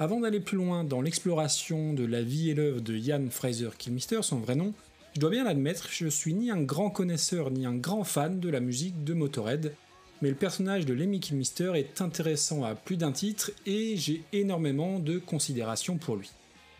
Avant 0.00 0.18
d'aller 0.18 0.40
plus 0.40 0.56
loin 0.56 0.82
dans 0.82 1.00
l'exploration 1.00 1.92
de 1.92 2.04
la 2.04 2.20
vie 2.20 2.50
et 2.50 2.54
l'œuvre 2.54 2.80
de 2.80 2.96
Ian 2.96 3.22
Fraser 3.30 3.68
Kilmister, 3.78 4.22
son 4.22 4.38
vrai 4.38 4.56
nom, 4.56 4.74
je 5.14 5.20
dois 5.20 5.30
bien 5.30 5.44
l'admettre, 5.44 5.86
je 5.88 6.08
suis 6.08 6.34
ni 6.34 6.50
un 6.50 6.60
grand 6.60 6.90
connaisseur 6.90 7.52
ni 7.52 7.64
un 7.64 7.76
grand 7.76 8.02
fan 8.02 8.40
de 8.40 8.48
la 8.48 8.58
musique 8.58 9.04
de 9.04 9.14
Motorhead, 9.14 9.72
mais 10.20 10.30
le 10.30 10.34
personnage 10.34 10.84
de 10.84 10.94
Lemmy 10.94 11.20
Kilmister 11.20 11.74
est 11.76 12.00
intéressant 12.00 12.64
à 12.64 12.74
plus 12.74 12.96
d'un 12.96 13.12
titre 13.12 13.52
et 13.66 13.96
j'ai 13.96 14.24
énormément 14.32 14.98
de 14.98 15.18
considération 15.18 15.96
pour 15.96 16.16
lui. 16.16 16.32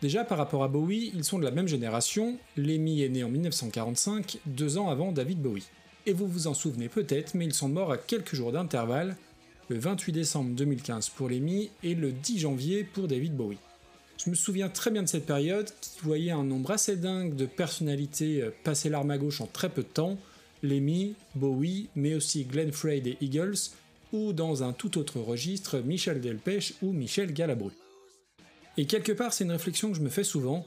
Déjà 0.03 0.25
par 0.25 0.37
rapport 0.37 0.65
à 0.65 0.67
Bowie, 0.67 1.13
ils 1.15 1.23
sont 1.23 1.39
de 1.39 1.45
la 1.45 1.51
même 1.51 1.69
génération, 1.69 2.37
Lemmy 2.57 3.03
est 3.03 3.07
né 3.09 3.23
en 3.23 3.29
1945, 3.29 4.37
deux 4.45 4.77
ans 4.77 4.89
avant 4.89 5.13
David 5.13 5.41
Bowie. 5.41 5.63
Et 6.05 6.11
vous 6.11 6.27
vous 6.27 6.47
en 6.47 6.53
souvenez 6.53 6.89
peut-être, 6.89 7.35
mais 7.35 7.45
ils 7.45 7.53
sont 7.53 7.69
morts 7.69 7.93
à 7.93 7.97
quelques 7.97 8.35
jours 8.35 8.51
d'intervalle, 8.51 9.15
le 9.69 9.79
28 9.79 10.11
décembre 10.11 10.49
2015 10.57 11.07
pour 11.07 11.29
Lemmy 11.29 11.69
et 11.83 11.95
le 11.95 12.11
10 12.11 12.39
janvier 12.39 12.83
pour 12.83 13.07
David 13.07 13.37
Bowie. 13.37 13.59
Je 14.17 14.29
me 14.29 14.35
souviens 14.35 14.67
très 14.67 14.91
bien 14.91 15.03
de 15.03 15.07
cette 15.07 15.25
période 15.25 15.69
qui 15.79 16.01
voyait 16.01 16.31
un 16.31 16.43
nombre 16.43 16.71
assez 16.71 16.97
dingue 16.97 17.37
de 17.37 17.45
personnalités 17.45 18.41
euh, 18.41 18.51
passer 18.65 18.89
l'arme 18.89 19.11
à 19.11 19.17
gauche 19.17 19.39
en 19.39 19.47
très 19.47 19.69
peu 19.69 19.83
de 19.83 19.87
temps, 19.87 20.17
Lemmy, 20.63 21.15
Bowie, 21.33 21.87
mais 21.95 22.13
aussi 22.13 22.43
Glenn 22.43 22.73
Frey 22.73 22.99
des 22.99 23.15
Eagles, 23.21 23.55
ou 24.11 24.33
dans 24.33 24.63
un 24.63 24.73
tout 24.73 24.97
autre 24.97 25.21
registre 25.21 25.79
Michel 25.79 26.19
Delpech 26.19 26.73
ou 26.81 26.91
Michel 26.91 27.31
Galabru. 27.31 27.71
Et 28.77 28.85
quelque 28.85 29.11
part, 29.11 29.33
c'est 29.33 29.43
une 29.43 29.51
réflexion 29.51 29.91
que 29.91 29.97
je 29.97 30.01
me 30.01 30.09
fais 30.09 30.23
souvent. 30.23 30.65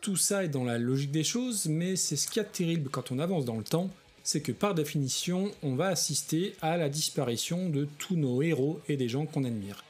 Tout 0.00 0.16
ça 0.16 0.44
est 0.44 0.48
dans 0.48 0.64
la 0.64 0.78
logique 0.78 1.10
des 1.10 1.24
choses, 1.24 1.66
mais 1.66 1.96
c'est 1.96 2.16
ce 2.16 2.28
qu'il 2.28 2.36
y 2.36 2.40
a 2.40 2.48
de 2.48 2.52
terrible 2.52 2.88
quand 2.88 3.10
on 3.10 3.18
avance 3.18 3.44
dans 3.44 3.56
le 3.56 3.64
temps, 3.64 3.90
c'est 4.22 4.42
que 4.42 4.52
par 4.52 4.74
définition, 4.74 5.50
on 5.62 5.74
va 5.74 5.88
assister 5.88 6.54
à 6.62 6.76
la 6.76 6.88
disparition 6.88 7.68
de 7.68 7.88
tous 7.98 8.14
nos 8.14 8.42
héros 8.42 8.80
et 8.88 8.96
des 8.96 9.08
gens 9.08 9.26
qu'on 9.26 9.42
admire. 9.42 9.84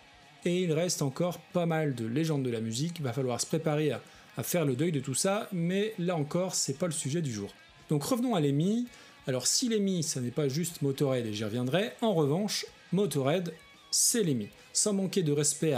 Et 0.46 0.62
il 0.62 0.72
reste 0.72 1.02
encore 1.02 1.40
pas 1.52 1.66
mal 1.66 1.94
de 1.94 2.06
légendes 2.06 2.42
de 2.42 2.50
la 2.50 2.60
musique, 2.60 3.00
il 3.00 3.02
va 3.02 3.12
falloir 3.12 3.40
se 3.40 3.46
préparer 3.46 3.90
à, 3.90 4.00
à 4.38 4.42
faire 4.42 4.64
le 4.64 4.76
deuil 4.76 4.92
de 4.92 5.00
tout 5.00 5.14
ça, 5.14 5.48
mais 5.52 5.92
là 5.98 6.16
encore, 6.16 6.54
c'est 6.54 6.78
pas 6.78 6.86
le 6.86 6.92
sujet 6.92 7.20
du 7.20 7.32
jour. 7.32 7.52
Donc 7.90 8.04
revenons 8.04 8.34
à 8.34 8.40
Lemmy. 8.40 8.86
Alors 9.26 9.46
si 9.46 9.68
Lemmy, 9.68 10.02
ça 10.02 10.20
n'est 10.20 10.30
pas 10.30 10.48
juste 10.48 10.80
Motorhead 10.80 11.26
et 11.26 11.34
j'y 11.34 11.44
reviendrai, 11.44 11.92
en 12.00 12.14
revanche, 12.14 12.64
Motorhead, 12.92 13.52
c'est 13.90 14.22
Lemmy. 14.22 14.48
Sans 14.72 14.94
manquer 14.94 15.22
de 15.22 15.32
respect 15.32 15.74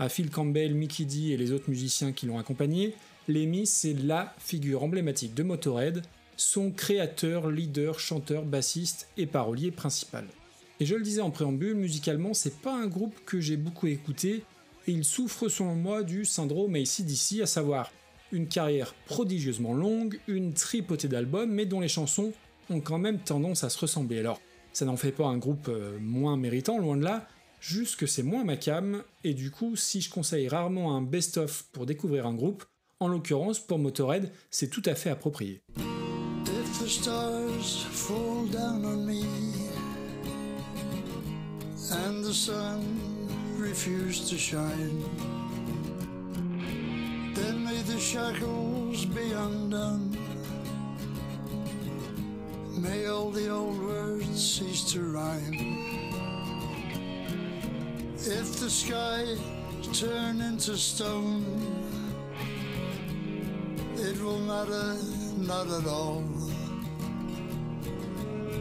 à, 0.00 0.08
Phil 0.08 0.30
Campbell, 0.30 0.74
Mickey 0.74 1.04
D 1.04 1.28
et 1.28 1.36
les 1.36 1.52
autres 1.52 1.70
musiciens 1.70 2.12
qui 2.12 2.26
l'ont 2.26 2.38
accompagné, 2.38 2.94
Lemmy 3.28 3.66
c'est 3.66 3.92
la 3.92 4.34
figure 4.38 4.82
emblématique 4.82 5.34
de 5.34 5.42
Motorhead, 5.42 6.02
son 6.36 6.70
créateur, 6.70 7.50
leader, 7.50 8.00
chanteur, 8.00 8.44
bassiste 8.44 9.08
et 9.16 9.26
parolier 9.26 9.70
principal. 9.70 10.24
Et 10.80 10.86
je 10.86 10.94
le 10.94 11.02
disais 11.02 11.20
en 11.20 11.30
préambule, 11.30 11.74
musicalement 11.74 12.34
c'est 12.34 12.56
pas 12.56 12.74
un 12.74 12.86
groupe 12.86 13.14
que 13.26 13.40
j'ai 13.40 13.56
beaucoup 13.56 13.86
écouté, 13.86 14.42
et 14.86 14.92
il 14.92 15.04
souffre 15.04 15.48
selon 15.48 15.74
moi 15.74 16.02
du 16.02 16.24
syndrome 16.24 16.74
ACDC, 16.74 17.42
à 17.42 17.46
savoir 17.46 17.92
une 18.32 18.48
carrière 18.48 18.94
prodigieusement 19.06 19.74
longue, 19.74 20.18
une 20.28 20.52
tripotée 20.54 21.08
d'albums, 21.08 21.50
mais 21.50 21.66
dont 21.66 21.80
les 21.80 21.88
chansons 21.88 22.32
ont 22.70 22.80
quand 22.80 22.98
même 22.98 23.18
tendance 23.18 23.64
à 23.64 23.70
se 23.70 23.78
ressembler. 23.78 24.20
Alors, 24.20 24.40
ça 24.72 24.84
n'en 24.84 24.96
fait 24.96 25.12
pas 25.12 25.26
un 25.26 25.36
groupe 25.36 25.68
euh, 25.68 25.98
moins 26.00 26.36
méritant, 26.36 26.78
loin 26.78 26.96
de 26.96 27.04
là, 27.04 27.26
juste 27.60 27.96
que 27.96 28.06
c'est 28.06 28.22
moins 28.22 28.44
ma 28.44 28.56
cam, 28.56 29.02
et 29.24 29.34
du 29.34 29.50
coup, 29.50 29.76
si 29.76 30.00
je 30.00 30.10
conseille 30.10 30.48
rarement 30.48 30.96
un 30.96 31.02
best-of 31.02 31.66
pour 31.72 31.86
découvrir 31.86 32.26
un 32.26 32.34
groupe, 32.34 32.64
en 32.98 33.08
l'occurrence, 33.08 33.60
pour 33.60 33.78
Motorhead, 33.78 34.32
c'est 34.50 34.68
tout 34.68 34.82
à 34.86 34.94
fait 34.94 35.10
approprié. 35.10 35.62
May 52.80 53.04
all 53.04 53.30
the 53.30 53.50
old 53.50 53.78
words 53.82 54.40
cease 54.40 54.90
to 54.92 55.02
rhyme. 55.02 55.89
If 58.22 58.60
the 58.60 58.68
sky 58.68 59.34
turn 59.94 60.42
into 60.42 60.76
stone, 60.76 61.42
it 63.96 64.20
will 64.20 64.38
matter 64.40 64.94
not 65.38 65.66
at 65.68 65.86
all. 65.86 66.22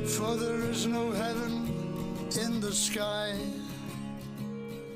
For 0.08 0.38
there 0.38 0.62
is 0.72 0.88
no 0.88 1.12
heaven 1.12 1.68
in 2.42 2.62
the 2.62 2.72
sky. 2.72 3.36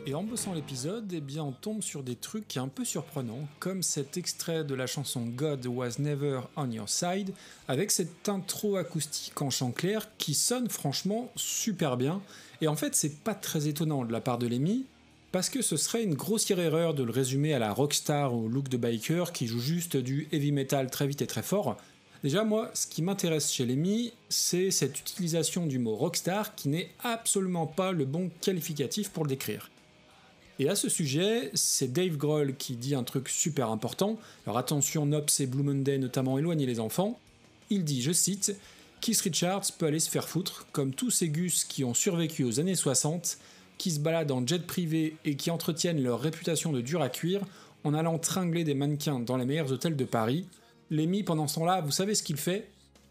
Et 0.06 0.16
en 0.16 0.24
bossant 0.24 0.54
l'épisode, 0.54 1.10
eh 1.14 1.22
bien, 1.22 1.46
on 1.46 1.54
tombe 1.54 1.82
sur 1.82 2.04
des 2.04 2.18
trucs 2.18 2.58
un 2.58 2.68
peu 2.68 2.84
surprenants, 2.84 3.48
comme 3.60 3.82
cet 3.82 4.18
extrait 4.18 4.66
de 4.66 4.76
la 4.76 4.86
chanson 4.86 5.22
God 5.22 5.66
Was 5.66 5.96
Never 5.98 6.42
on 6.58 6.70
Your 6.70 6.90
Side, 6.90 7.34
avec 7.70 7.90
cette 7.90 8.28
intro 8.28 8.76
acoustique 8.76 9.42
en 9.42 9.50
chant 9.50 9.72
clair 9.72 10.10
qui 10.18 10.34
sonne 10.34 10.70
franchement 10.70 11.32
super 11.38 11.96
bien. 11.96 12.22
Et 12.60 12.68
en 12.68 12.76
fait, 12.76 12.96
c'est 12.96 13.22
pas 13.24 13.34
très 13.34 13.70
étonnant 13.70 14.04
de 14.04 14.12
la 14.12 14.20
part 14.20 14.40
de 14.40 14.48
Lemmy, 14.48 14.84
parce 15.32 15.50
que 15.50 15.62
ce 15.62 15.78
serait 15.78 16.04
une 16.04 16.16
grossière 16.16 16.60
erreur 16.60 16.94
de 16.94 17.04
le 17.04 17.12
résumer 17.12 17.54
à 17.54 17.60
la 17.60 17.72
rockstar 17.72 18.36
au 18.36 18.50
look 18.50 18.68
de 18.68 18.76
biker 18.76 19.32
qui 19.32 19.48
joue 19.48 19.62
juste 19.62 19.96
du 19.96 20.28
heavy 20.34 20.52
metal 20.52 20.92
très 20.92 21.08
vite 21.08 21.22
et 21.22 21.28
très 21.28 21.44
fort. 21.44 21.78
Déjà, 22.24 22.44
moi, 22.44 22.70
ce 22.74 22.88
qui 22.88 23.04
m'intéresse 23.04 23.54
chez 23.54 23.66
Lemmy, 23.66 24.12
c'est 24.28 24.70
cette 24.70 25.00
utilisation 25.00 25.66
du 25.66 25.80
mot 25.80 25.96
rockstar 25.96 26.56
qui 26.56 26.68
n'est 26.68 26.90
absolument 27.06 27.68
pas 27.68 27.94
le 27.94 28.04
bon 28.04 28.30
qualificatif 28.42 29.10
pour 29.10 29.24
le 29.24 29.30
décrire. 29.30 29.70
Et 30.60 30.70
à 30.70 30.76
ce 30.76 30.88
sujet, 30.88 31.50
c'est 31.56 31.92
Dave 31.92 32.18
Grohl 32.18 32.56
qui 32.56 32.76
dit 32.76 32.94
un 32.94 33.04
truc 33.04 33.28
super 33.28 33.70
important. 33.70 34.20
Alors 34.46 34.58
attention, 34.58 35.06
Nops 35.06 35.40
et 35.40 35.48
Blue 35.48 35.64
Monday 35.64 35.98
notamment 35.98 36.38
éloignez 36.38 36.66
les 36.66 36.80
enfants. 36.80 37.20
Il 37.70 37.84
dit, 37.84 38.04
je 38.04 38.12
cite, 38.12 38.56
Keith 39.02 39.20
Richards 39.22 39.66
peut 39.78 39.88
aller 39.88 40.00
se 40.00 40.10
faire 40.10 40.30
foutre, 40.30 40.68
comme 40.72 40.94
tous 40.94 41.10
ces 41.10 41.30
gus 41.30 41.66
qui 41.66 41.84
ont 41.84 41.96
survécu 41.96 42.44
aux 42.44 42.60
années 42.60 42.76
60, 42.76 43.38
qui 43.78 43.92
se 43.92 44.00
baladent 44.00 44.32
en 44.32 44.46
jet 44.46 44.66
privé 44.66 45.18
et 45.26 45.36
qui 45.36 45.50
entretiennent 45.50 46.02
leur 46.02 46.22
réputation 46.22 46.72
de 46.72 46.82
dur 46.82 47.02
à 47.02 47.10
cuire 47.10 47.42
en 47.84 47.94
allant 47.94 48.20
tringler 48.20 48.64
des 48.64 48.76
mannequins 48.76 49.20
dans 49.20 49.38
les 49.38 49.46
meilleurs 49.46 49.72
hôtels 49.72 49.96
de 49.96 50.06
Paris. 50.06 50.48
Lemmy, 50.92 51.24
pendant 51.24 51.48
ce 51.48 51.56
temps-là, 51.56 51.82
vous 51.82 51.92
savez 51.92 52.16
ce 52.16 52.24
qu'il 52.24 52.38
fait? 52.38 52.70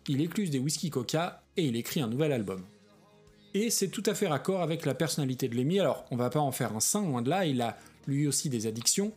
Il 0.09 0.21
écluse 0.21 0.51
des 0.51 0.59
whisky 0.59 0.91
coca 0.91 1.43
et 1.57 1.67
il 1.67 1.77
écrit 1.77 2.01
un 2.01 2.09
nouvel 2.09 2.33
album 2.33 2.63
et 3.55 3.71
c'est 3.71 3.89
tout 3.89 4.03
à 4.07 4.15
fait 4.15 4.27
raccord 4.27 4.63
avec 4.63 4.87
la 4.87 4.95
personnalité 4.95 5.49
de 5.49 5.57
Lemmy. 5.57 5.81
Alors, 5.81 6.05
on 6.11 6.17
va 6.17 6.31
pas 6.31 6.41
en 6.41 6.53
faire 6.53 6.75
un 6.75 6.81
saint, 6.81 7.03
loin 7.03 7.23
de 7.23 7.31
là, 7.31 7.47
il 7.47 7.61
a 7.61 7.77
lui 8.07 8.27
aussi 8.27 8.49
des 8.49 8.67
addictions. 8.67 9.13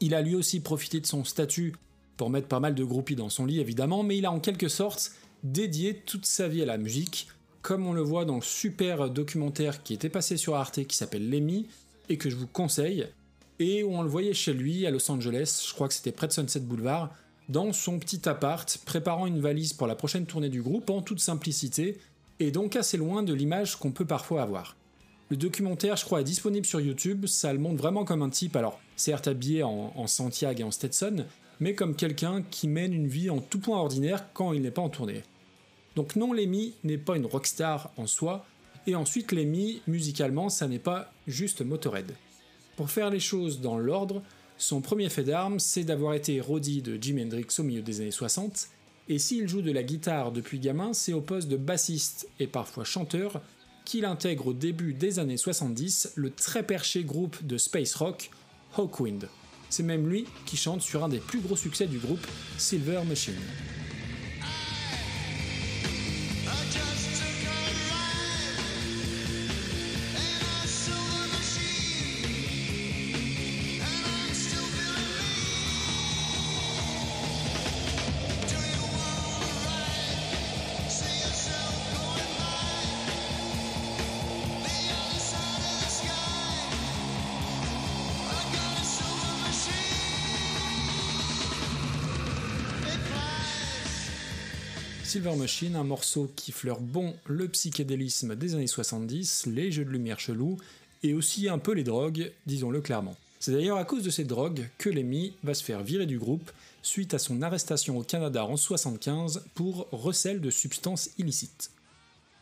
Il 0.00 0.14
a 0.14 0.22
lui 0.22 0.34
aussi 0.34 0.60
profité 0.60 1.00
de 1.00 1.06
son 1.06 1.24
statut 1.24 1.74
pour 2.16 2.30
mettre 2.30 2.48
pas 2.48 2.60
mal 2.60 2.74
de 2.74 2.84
groupies 2.84 3.16
dans 3.16 3.28
son 3.28 3.46
lit, 3.46 3.60
évidemment, 3.60 4.02
mais 4.02 4.18
il 4.18 4.26
a 4.26 4.32
en 4.32 4.40
quelque 4.40 4.68
sorte 4.68 5.12
dédié 5.42 5.94
toute 5.94 6.26
sa 6.26 6.48
vie 6.48 6.62
à 6.62 6.66
la 6.66 6.78
musique, 6.78 7.28
comme 7.62 7.86
on 7.86 7.92
le 7.92 8.02
voit 8.02 8.24
dans 8.24 8.36
le 8.36 8.42
super 8.42 9.10
documentaire 9.10 9.82
qui 9.82 9.94
était 9.94 10.08
passé 10.08 10.36
sur 10.36 10.54
Arte 10.54 10.84
qui 10.84 10.96
s'appelle 10.96 11.28
Lemmy, 11.28 11.66
et 12.08 12.18
que 12.18 12.30
je 12.30 12.36
vous 12.36 12.46
conseille, 12.46 13.06
et 13.58 13.82
où 13.82 13.94
on 13.94 14.02
le 14.02 14.08
voyait 14.08 14.34
chez 14.34 14.52
lui 14.52 14.86
à 14.86 14.90
Los 14.90 15.10
Angeles, 15.10 15.64
je 15.66 15.72
crois 15.74 15.88
que 15.88 15.94
c'était 15.94 16.12
près 16.12 16.26
de 16.26 16.32
Sunset 16.32 16.60
Boulevard, 16.60 17.14
dans 17.48 17.72
son 17.72 17.98
petit 17.98 18.28
appart, 18.28 18.78
préparant 18.84 19.26
une 19.26 19.40
valise 19.40 19.72
pour 19.72 19.86
la 19.86 19.96
prochaine 19.96 20.26
tournée 20.26 20.48
du 20.48 20.62
groupe 20.62 20.88
en 20.88 21.02
toute 21.02 21.20
simplicité, 21.20 21.98
et 22.40 22.50
donc 22.50 22.74
assez 22.74 22.96
loin 22.96 23.22
de 23.22 23.34
l'image 23.34 23.76
qu'on 23.76 23.92
peut 23.92 24.06
parfois 24.06 24.42
avoir. 24.42 24.76
Le 25.28 25.36
documentaire, 25.36 25.96
je 25.96 26.04
crois, 26.04 26.22
est 26.22 26.24
disponible 26.24 26.66
sur 26.66 26.80
YouTube, 26.80 27.26
ça 27.26 27.52
le 27.52 27.60
montre 27.60 27.76
vraiment 27.76 28.04
comme 28.04 28.22
un 28.22 28.30
type, 28.30 28.56
alors 28.56 28.80
certes 28.96 29.28
habillé 29.28 29.62
en, 29.62 30.06
Santiago 30.08 30.60
et 30.60 30.64
en 30.64 30.72
Stetson, 30.72 31.26
mais 31.60 31.74
comme 31.74 31.94
quelqu'un 31.94 32.42
qui 32.50 32.66
mène 32.66 32.92
une 32.92 33.06
vie 33.06 33.30
en 33.30 33.38
tout 33.38 33.60
point 33.60 33.78
ordinaire 33.78 34.32
quand 34.32 34.52
il 34.52 34.62
n'est 34.62 34.72
pas 34.72 34.82
en 34.82 34.88
tournée. 34.88 35.22
Donc 35.94 36.16
non, 36.16 36.32
Lemmy 36.32 36.74
n'est 36.82 36.98
pas 36.98 37.16
une 37.16 37.26
rockstar 37.26 37.92
en 37.96 38.06
soi, 38.06 38.44
et 38.86 38.96
ensuite 38.96 39.30
Lemmy, 39.30 39.82
musicalement, 39.86 40.48
ça 40.48 40.66
n'est 40.66 40.78
pas 40.80 41.12
juste 41.28 41.60
Motorhead. 41.60 42.12
Pour 42.76 42.90
faire 42.90 43.10
les 43.10 43.20
choses 43.20 43.60
dans 43.60 43.78
l'ordre, 43.78 44.22
son 44.56 44.80
premier 44.80 45.10
fait 45.10 45.24
d'armes, 45.24 45.60
c'est 45.60 45.84
d'avoir 45.84 46.14
été 46.14 46.40
roadie 46.40 46.82
de 46.82 47.00
Jimi 47.00 47.22
Hendrix 47.22 47.46
au 47.58 47.62
milieu 47.62 47.82
des 47.82 48.00
années 48.00 48.10
60, 48.10 48.68
et 49.10 49.18
s'il 49.18 49.48
joue 49.48 49.60
de 49.60 49.72
la 49.72 49.82
guitare 49.82 50.30
depuis 50.30 50.60
gamin, 50.60 50.92
c'est 50.92 51.12
au 51.12 51.20
poste 51.20 51.48
de 51.48 51.56
bassiste 51.56 52.28
et 52.38 52.46
parfois 52.46 52.84
chanteur 52.84 53.42
qu'il 53.84 54.04
intègre 54.04 54.46
au 54.46 54.52
début 54.52 54.94
des 54.94 55.18
années 55.18 55.36
70 55.36 56.12
le 56.14 56.30
très 56.30 56.62
perché 56.62 57.02
groupe 57.02 57.44
de 57.44 57.58
space 57.58 57.96
rock 57.96 58.30
Hawkwind. 58.78 59.28
C'est 59.68 59.82
même 59.82 60.08
lui 60.08 60.26
qui 60.46 60.56
chante 60.56 60.80
sur 60.82 61.02
un 61.02 61.08
des 61.08 61.18
plus 61.18 61.40
gros 61.40 61.56
succès 61.56 61.86
du 61.86 61.98
groupe, 61.98 62.24
Silver 62.56 63.02
Machine. 63.04 63.34
Silver 95.20 95.36
Machine, 95.36 95.76
un 95.76 95.84
morceau 95.84 96.32
qui 96.34 96.50
fleure 96.50 96.80
bon 96.80 97.14
le 97.26 97.46
psychédélisme 97.46 98.36
des 98.36 98.54
années 98.54 98.66
70, 98.66 99.48
les 99.48 99.70
jeux 99.70 99.84
de 99.84 99.90
lumière 99.90 100.18
chelous, 100.18 100.56
et 101.02 101.12
aussi 101.12 101.46
un 101.50 101.58
peu 101.58 101.72
les 101.72 101.84
drogues, 101.84 102.32
disons-le 102.46 102.80
clairement. 102.80 103.14
C'est 103.38 103.52
d'ailleurs 103.52 103.76
à 103.76 103.84
cause 103.84 104.02
de 104.02 104.08
ces 104.08 104.24
drogues 104.24 104.66
que 104.78 104.88
Lemmy 104.88 105.34
va 105.44 105.52
se 105.52 105.62
faire 105.62 105.82
virer 105.82 106.06
du 106.06 106.18
groupe 106.18 106.50
suite 106.80 107.12
à 107.12 107.18
son 107.18 107.42
arrestation 107.42 107.98
au 107.98 108.02
Canada 108.02 108.46
en 108.46 108.56
75 108.56 109.44
pour 109.54 109.88
recel 109.92 110.40
de 110.40 110.48
substances 110.48 111.10
illicites. 111.18 111.70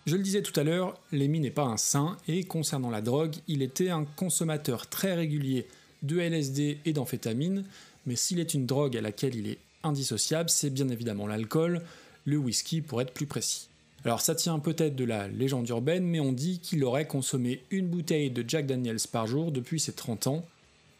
Je 0.07 0.15
le 0.15 0.23
disais 0.23 0.43
tout 0.43 0.59
à 0.61 0.63
l'heure, 0.63 1.01
Lemmy 1.11 1.41
n'est 1.41 1.51
pas 1.51 1.65
un 1.65 1.79
saint 1.79 2.17
et 2.29 2.45
concernant 2.45 2.91
la 2.91 3.01
drogue, 3.01 3.35
il 3.49 3.63
était 3.63 3.91
un 3.91 4.05
consommateur 4.05 4.87
très 4.87 5.15
régulier 5.15 5.67
de 6.05 6.21
LSD 6.21 6.79
et 6.85 6.93
d'amphétamine, 6.93 7.65
mais 8.07 8.15
s'il 8.15 8.39
est 8.39 8.55
une 8.55 8.67
drogue 8.67 8.97
à 8.97 9.01
laquelle 9.01 9.35
il 9.35 9.49
est 9.49 9.59
indissociable, 9.83 10.49
c'est 10.49 10.71
bien 10.71 10.89
évidemment 10.91 11.27
l'alcool, 11.27 11.83
le 12.29 12.37
whisky 12.37 12.81
pour 12.81 13.01
être 13.01 13.13
plus 13.13 13.27
précis. 13.27 13.69
Alors 14.05 14.21
ça 14.21 14.35
tient 14.35 14.59
peut-être 14.59 14.95
de 14.95 15.05
la 15.05 15.29
légende 15.29 15.69
urbaine, 15.69 16.05
mais 16.05 16.21
on 16.21 16.33
dit 16.33 16.61
qu'il 16.61 16.85
aurait 16.85 17.07
consommé 17.07 17.63
une 17.71 17.89
bouteille 17.89 18.31
de 18.31 18.45
Jack 18.47 18.67
Daniels 18.67 18.99
par 19.11 19.27
jour 19.27 19.51
depuis 19.51 19.81
ses 19.81 19.93
30 19.93 20.29
ans. 20.29 20.45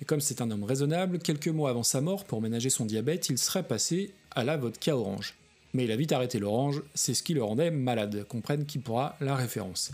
Et 0.01 0.05
comme 0.05 0.21
c'est 0.21 0.41
un 0.41 0.51
homme 0.51 0.65
raisonnable, 0.65 1.19
quelques 1.19 1.49
mois 1.49 1.71
avant 1.71 1.83
sa 1.83 2.01
mort, 2.01 2.25
pour 2.25 2.41
ménager 2.41 2.71
son 2.71 2.87
diabète, 2.87 3.29
il 3.29 3.39
serait 3.39 3.63
passé 3.63 4.13
à 4.33 4.45
la 4.45 4.57
vodka 4.57 4.97
orange. 4.97 5.35
Mais 5.75 5.85
il 5.85 5.93
a 5.93 5.97
vite 5.97 6.13
arrêté 6.13 6.39
l'orange, 6.39 6.83
c'est 6.95 7.15
ce 7.15 7.23
qui 7.23 7.35
le 7.35 7.43
rendait 7.43 7.71
malade, 7.71 8.25
comprenne 8.29 8.65
qui 8.65 8.79
pourra 8.79 9.17
la 9.21 9.37
référence. 9.37 9.91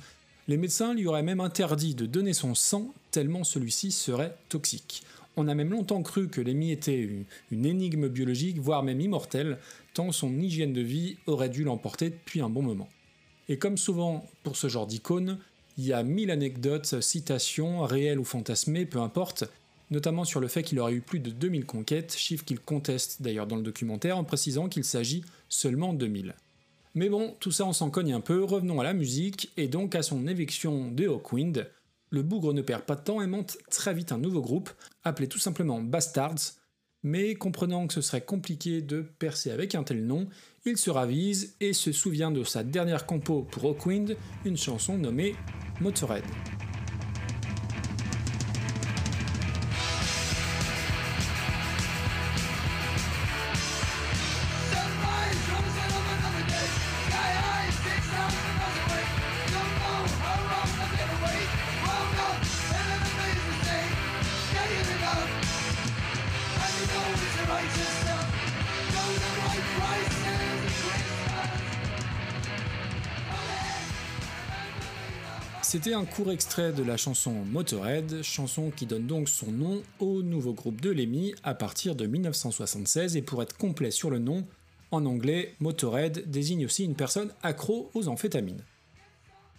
Les 0.47 0.57
médecins 0.57 0.95
lui 0.95 1.07
auraient 1.07 1.23
même 1.23 1.41
interdit 1.41 1.95
de 1.95 2.07
donner 2.07 2.35
son 2.35 2.55
sang 2.55 2.93
tellement 3.11 3.45
celui-ci 3.45 3.93
serait 3.93 4.37
toxique. 4.49 5.03
On 5.37 5.49
a 5.49 5.55
même 5.55 5.71
longtemps 5.71 6.03
cru 6.03 6.29
que 6.29 6.41
Lemmy 6.41 6.71
était 6.71 7.09
une, 7.51 7.67
énigme 7.67 8.09
biologique, 8.09 8.59
voire 8.59 8.83
même 8.83 9.01
immortelle, 9.01 9.59
tant 9.93 10.13
son 10.13 10.39
hygiène 10.39 10.73
de 10.73 10.81
vie 10.81 11.17
aurait 11.27 11.49
dû 11.49 11.65
l'emporter 11.65 12.11
depuis 12.11 12.41
un 12.41 12.49
bon 12.49 12.63
moment. 12.63 12.89
Et 13.49 13.59
comme 13.59 13.77
souvent 13.77 14.25
pour 14.43 14.57
ce 14.57 14.69
genre 14.69 14.87
d'icône, 14.87 15.39
il 15.77 15.87
y 15.87 15.93
a 15.93 16.03
mille 16.05 16.31
anecdotes, 16.31 17.01
citations, 17.01 17.83
réelles 17.83 18.21
ou 18.21 18.25
fantasmées, 18.25 18.87
peu 18.87 19.01
importe, 19.01 19.45
notamment 19.91 20.25
sur 20.25 20.41
le 20.41 20.49
fait 20.49 20.63
qu'il 20.63 20.79
aurait 20.79 20.95
eu 20.95 21.01
plus 21.01 21.19
de 21.19 21.31
2000 21.31 21.67
conquêtes, 21.67 22.15
chiffre 22.17 22.45
qu'il 22.45 22.61
conteste 22.61 23.21
d'ailleurs 23.21 23.47
dans 23.47 23.57
le 23.57 23.63
documentaire 23.63 24.17
en 24.17 24.25
précisant 24.25 24.69
qu'il 24.69 24.85
s'agit 24.85 25.25
seulement 25.49 25.93
de 25.93 25.99
2000. 25.99 26.35
Mais 26.95 27.09
bon, 27.09 27.35
tout 27.41 27.51
ça 27.51 27.67
on 27.67 27.73
s'en 27.73 27.91
cogne 27.91 28.13
un 28.13 28.21
peu, 28.21 28.45
revenons 28.45 28.81
à 28.81 28.85
la 28.85 28.95
musique, 28.95 29.51
et 29.57 29.67
donc 29.67 29.97
à 29.97 30.03
son 30.03 30.29
éviction 30.29 30.93
de 30.93 31.09
Hawkwind. 31.09 31.67
Le 32.15 32.23
bougre 32.23 32.55
ne 32.55 32.63
perd 32.63 32.83
pas 32.83 32.95
de 32.95 33.01
temps 33.01 33.21
et 33.21 33.27
monte 33.27 33.59
très 33.73 33.93
vite 33.93 34.13
un 34.13 34.19
nouveau 34.19 34.41
groupe, 34.41 34.71
appelé 35.03 35.27
tout 35.27 35.41
simplement 35.41 35.81
Bastards, 35.81 36.53
mais 37.03 37.35
comprenant 37.35 37.89
que 37.89 37.95
ce 37.95 38.03
serait 38.03 38.21
compliqué 38.21 38.83
de 38.83 39.01
percer 39.01 39.51
avec 39.51 39.75
un 39.75 39.83
tel 39.83 40.07
nom, 40.07 40.29
il 40.65 40.79
se 40.79 40.91
ravise 40.91 41.57
et 41.59 41.73
se 41.73 41.91
souvient 41.91 42.31
de 42.31 42.45
sa 42.45 42.63
dernière 42.63 43.07
compo 43.07 43.43
pour 43.43 43.65
Hawkwind, 43.65 44.17
une 44.45 44.57
chanson 44.57 44.97
nommée 44.97 45.35
Motorhead. 45.81 46.23
Un 75.95 76.07
court 76.07 76.33
extrait 76.33 76.73
de 76.73 76.83
la 76.83 76.97
chanson 76.97 77.31
Motorhead, 77.53 78.25
chanson 78.25 78.73
qui 78.75 78.85
donne 78.85 79.07
donc 79.07 79.29
son 79.29 79.53
nom 79.53 79.81
au 80.01 80.23
nouveau 80.23 80.53
groupe 80.53 80.81
de 80.81 80.91
Lemmy 80.91 81.37
à 81.45 81.55
partir 81.55 81.95
de 81.95 82.05
1976 82.05 83.17
et 83.17 83.23
pour 83.23 83.41
être 83.45 83.57
complet 83.57 83.93
sur 83.93 84.11
le 84.11 84.19
nom, 84.19 84.45
en 84.91 85.07
anglais, 85.07 85.55
Motorhead 85.61 86.29
désigne 86.29 86.65
aussi 86.67 86.83
une 86.83 86.97
personne 86.97 87.31
accro 87.45 87.93
aux 87.95 88.09
amphétamines. 88.09 88.63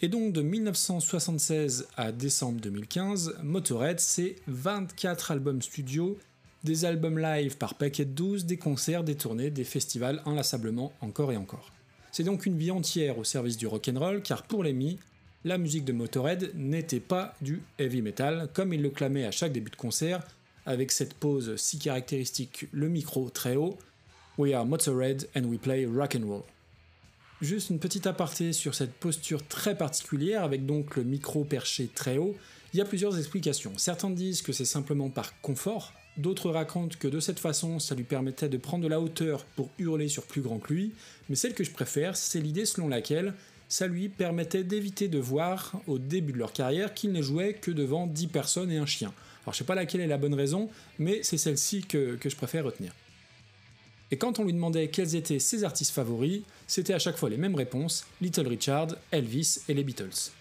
Et 0.01 0.09
donc 0.09 0.33
de 0.33 0.41
1976 0.41 1.87
à 1.95 2.11
décembre 2.11 2.59
2015, 2.59 3.37
Motorhead 3.41 4.01
c'est 4.01 4.35
24 4.47 5.31
albums 5.31 5.61
studio, 5.61 6.17
des 6.65 6.83
albums 6.83 7.17
live 7.17 7.55
par 7.55 7.75
paquet 7.75 8.03
de 8.03 8.11
12, 8.11 8.45
des 8.45 8.57
concerts, 8.57 9.05
des 9.05 9.15
tournées, 9.15 9.51
des 9.51 9.63
festivals 9.63 10.21
inlassablement 10.25 10.91
encore 10.99 11.31
et 11.31 11.37
encore. 11.37 11.71
C'est 12.11 12.23
donc 12.23 12.45
une 12.45 12.57
vie 12.57 12.71
entière 12.71 13.17
au 13.17 13.23
service 13.23 13.55
du 13.55 13.67
rock'n'roll 13.67 14.21
car 14.21 14.43
pour 14.43 14.65
Lemmy, 14.65 14.99
la 15.45 15.59
musique 15.59 15.85
de 15.85 15.93
Motorhead 15.93 16.51
n'était 16.55 16.99
pas 16.99 17.35
du 17.39 17.61
heavy 17.77 18.01
metal, 18.01 18.49
comme 18.53 18.73
il 18.73 18.81
le 18.81 18.89
clamait 18.89 19.25
à 19.25 19.31
chaque 19.31 19.51
début 19.51 19.69
de 19.69 19.75
concert, 19.75 20.23
avec 20.65 20.91
cette 20.91 21.13
pose 21.13 21.55
si 21.57 21.77
caractéristique, 21.77 22.65
le 22.71 22.89
micro 22.89 23.29
très 23.29 23.55
haut. 23.55 23.77
We 24.39 24.55
are 24.55 24.65
Motorhead 24.65 25.29
and 25.35 25.43
we 25.43 25.59
play 25.59 25.85
rock 25.85 26.17
and 26.19 26.27
roll. 26.27 26.43
Juste 27.41 27.69
une 27.69 27.77
petite 27.77 28.07
aparté 28.07 28.53
sur 28.53 28.73
cette 28.73 28.93
posture 28.93 29.47
très 29.47 29.77
particulière, 29.77 30.43
avec 30.43 30.65
donc 30.65 30.95
le 30.95 31.03
micro 31.03 31.43
perché 31.43 31.89
très 31.93 32.17
haut, 32.17 32.35
il 32.73 32.79
y 32.79 32.81
a 32.81 32.85
plusieurs 32.85 33.15
explications. 33.15 33.73
Certains 33.77 34.09
disent 34.09 34.41
que 34.41 34.51
c'est 34.51 34.65
simplement 34.65 35.11
par 35.11 35.39
confort, 35.41 35.93
d'autres 36.17 36.49
racontent 36.49 36.97
que 36.99 37.07
de 37.07 37.19
cette 37.19 37.39
façon 37.39 37.77
ça 37.77 37.93
lui 37.93 38.03
permettait 38.03 38.49
de 38.49 38.57
prendre 38.57 38.83
de 38.83 38.89
la 38.89 38.99
hauteur 38.99 39.45
pour 39.55 39.69
hurler 39.77 40.07
sur 40.07 40.23
plus 40.23 40.41
grand 40.41 40.57
que 40.57 40.73
lui, 40.73 40.93
mais 41.29 41.35
celle 41.35 41.53
que 41.53 41.63
je 41.63 41.71
préfère, 41.71 42.17
c'est 42.17 42.39
l'idée 42.39 42.65
selon 42.65 42.87
laquelle 42.87 43.35
ça 43.67 43.87
lui 43.87 44.09
permettait 44.09 44.63
d'éviter 44.63 45.07
de 45.07 45.19
voir 45.19 45.73
au 45.87 45.97
début 45.97 46.33
de 46.33 46.37
leur 46.37 46.53
carrière 46.53 46.93
qu'ils 46.93 47.11
ne 47.11 47.21
jouaient 47.21 47.53
que 47.53 47.71
devant 47.71 48.07
10 48.07 48.27
personnes 48.27 48.71
et 48.71 48.77
un 48.77 48.85
chien. 48.85 49.13
Alors 49.43 49.53
je 49.53 49.59
sais 49.59 49.63
pas 49.63 49.75
laquelle 49.75 50.01
est 50.01 50.07
la 50.07 50.17
bonne 50.17 50.33
raison, 50.33 50.69
mais 50.99 51.21
c'est 51.23 51.37
celle-ci 51.37 51.83
que, 51.83 52.17
je 52.23 52.35
préfère 52.35 52.65
retenir. 52.65 52.93
Et 54.11 54.17
quand 54.17 54.39
on 54.39 54.43
lui 54.43 54.53
demandait 54.53 54.87
quels 54.87 55.15
étaient 55.15 55.39
ses 55.39 55.63
artistes 55.63 55.91
favoris, 55.91 56.41
c'était 56.67 56.93
à 56.93 56.99
chaque 56.99 57.17
fois 57.17 57.29
les 57.29 57.37
mêmes 57.37 57.55
réponses, 57.55 58.05
Little 58.21 58.47
Richard, 58.47 58.87
Elvis 59.11 59.59
et 59.67 59.73
les 59.73 59.83
Beatles. 59.83 60.31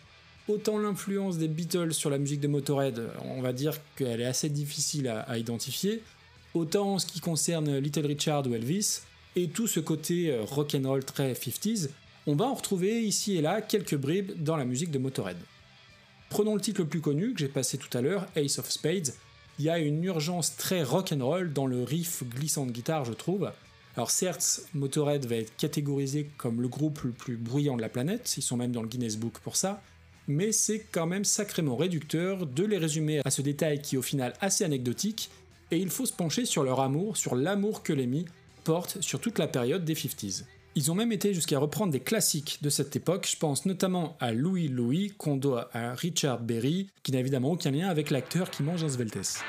Autant 0.48 0.78
l'influence 0.78 1.38
des 1.38 1.48
Beatles 1.48 1.94
sur 1.94 2.10
la 2.10 2.18
musique 2.18 2.40
de 2.40 2.48
Motorhead, 2.48 3.02
on 3.24 3.40
va 3.40 3.54
dire 3.54 3.78
qu'elle 3.96 4.20
est 4.20 4.26
assez 4.26 4.50
difficile 4.50 5.08
à, 5.08 5.38
identifier, 5.38 6.02
autant 6.52 6.94
en 6.94 6.98
ce 6.98 7.06
qui 7.06 7.20
concerne 7.20 7.78
Little 7.78 8.06
Richard 8.06 8.46
ou 8.46 8.54
Elvis, 8.54 9.00
et 9.36 9.48
tout 9.48 9.66
ce 9.66 9.80
côté 9.80 10.30
euh, 10.30 10.42
rock'n'roll 10.44 11.04
très 11.04 11.32
50s, 11.32 11.88
on 12.26 12.34
va 12.34 12.46
en 12.46 12.54
retrouver 12.54 13.02
ici 13.02 13.36
et 13.36 13.42
là 13.42 13.60
quelques 13.60 13.96
bribes 13.96 14.32
dans 14.42 14.56
la 14.56 14.64
musique 14.64 14.90
de 14.90 14.98
Motorhead. 14.98 15.36
Prenons 16.30 16.54
le 16.54 16.60
titre 16.60 16.80
le 16.80 16.88
plus 16.88 17.00
connu 17.00 17.34
que 17.34 17.40
j'ai 17.40 17.48
passé 17.48 17.78
tout 17.78 17.96
à 17.96 18.00
l'heure, 18.00 18.26
Ace 18.34 18.58
of 18.58 18.70
Spades. 18.70 19.12
Il 19.58 19.64
y 19.64 19.70
a 19.70 19.78
une 19.78 20.02
urgence 20.02 20.56
très 20.56 20.82
rock'n'roll 20.82 21.52
dans 21.52 21.66
le 21.66 21.84
riff 21.84 22.24
glissant 22.24 22.66
de 22.66 22.72
guitare, 22.72 23.04
je 23.04 23.12
trouve. 23.12 23.52
Alors 23.96 24.10
certes, 24.10 24.62
Motorhead 24.74 25.26
va 25.26 25.36
être 25.36 25.56
catégorisé 25.56 26.28
comme 26.36 26.60
le 26.60 26.68
groupe 26.68 27.02
le 27.02 27.12
plus 27.12 27.36
bruyant 27.36 27.76
de 27.76 27.82
la 27.82 27.88
planète, 27.88 28.34
ils 28.36 28.42
sont 28.42 28.56
même 28.56 28.72
dans 28.72 28.82
le 28.82 28.88
Guinness 28.88 29.16
Book 29.16 29.38
pour 29.44 29.54
ça, 29.54 29.82
mais 30.26 30.50
c'est 30.50 30.80
quand 30.90 31.06
même 31.06 31.24
sacrément 31.24 31.76
réducteur 31.76 32.46
de 32.46 32.64
les 32.64 32.78
résumer 32.78 33.20
à 33.24 33.30
ce 33.30 33.42
détail 33.42 33.80
qui 33.80 33.94
est 33.94 33.98
au 33.98 34.02
final 34.02 34.32
assez 34.40 34.64
anecdotique, 34.64 35.30
et 35.70 35.76
il 35.76 35.90
faut 35.90 36.06
se 36.06 36.12
pencher 36.12 36.44
sur 36.44 36.64
leur 36.64 36.80
amour, 36.80 37.16
sur 37.16 37.36
l'amour 37.36 37.84
que 37.84 37.92
Lemmy 37.92 38.24
porte 38.64 39.00
sur 39.00 39.20
toute 39.20 39.38
la 39.38 39.46
période 39.46 39.84
des 39.84 39.94
50s. 39.94 40.44
Ils 40.76 40.90
ont 40.90 40.94
même 40.96 41.12
été 41.12 41.34
jusqu'à 41.34 41.58
reprendre 41.60 41.92
des 41.92 42.00
classiques 42.00 42.58
de 42.62 42.68
cette 42.68 42.96
époque, 42.96 43.28
je 43.30 43.36
pense 43.36 43.64
notamment 43.64 44.16
à 44.18 44.32
Louis 44.32 44.66
Louis, 44.66 45.12
qu'on 45.16 45.36
doit 45.36 45.70
à 45.72 45.94
Richard 45.94 46.40
Berry, 46.40 46.88
qui 47.04 47.12
n'a 47.12 47.20
évidemment 47.20 47.52
aucun 47.52 47.70
lien 47.70 47.88
avec 47.88 48.10
l'acteur 48.10 48.50
qui 48.50 48.64
mange 48.64 48.82
un 48.82 48.88
sveltes. 48.88 49.44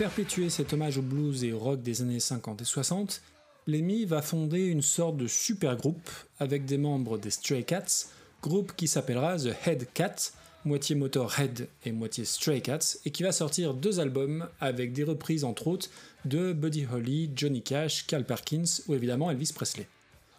Perpétuer 0.00 0.48
cet 0.48 0.72
hommage 0.72 0.96
au 0.96 1.02
blues 1.02 1.44
et 1.44 1.52
au 1.52 1.58
rock 1.58 1.82
des 1.82 2.00
années 2.00 2.20
50 2.20 2.62
et 2.62 2.64
60, 2.64 3.20
Lemmy 3.66 4.06
va 4.06 4.22
fonder 4.22 4.64
une 4.64 4.80
sorte 4.80 5.18
de 5.18 5.26
super 5.26 5.76
groupe 5.76 6.08
avec 6.38 6.64
des 6.64 6.78
membres 6.78 7.18
des 7.18 7.28
Stray 7.28 7.64
Cats, 7.64 8.06
groupe 8.42 8.72
qui 8.74 8.88
s'appellera 8.88 9.36
The 9.36 9.54
Head 9.66 9.88
Cat, 9.92 10.16
moitié 10.64 10.96
Motorhead 10.96 11.68
et 11.84 11.92
moitié 11.92 12.24
Stray 12.24 12.62
Cats, 12.62 12.96
et 13.04 13.10
qui 13.10 13.22
va 13.22 13.30
sortir 13.30 13.74
deux 13.74 14.00
albums 14.00 14.48
avec 14.58 14.94
des 14.94 15.04
reprises 15.04 15.44
entre 15.44 15.66
autres 15.66 15.90
de 16.24 16.54
Buddy 16.54 16.86
Holly, 16.90 17.30
Johnny 17.36 17.60
Cash, 17.60 18.06
Carl 18.06 18.24
Perkins 18.24 18.80
ou 18.88 18.94
évidemment 18.94 19.30
Elvis 19.30 19.52
Presley. 19.54 19.86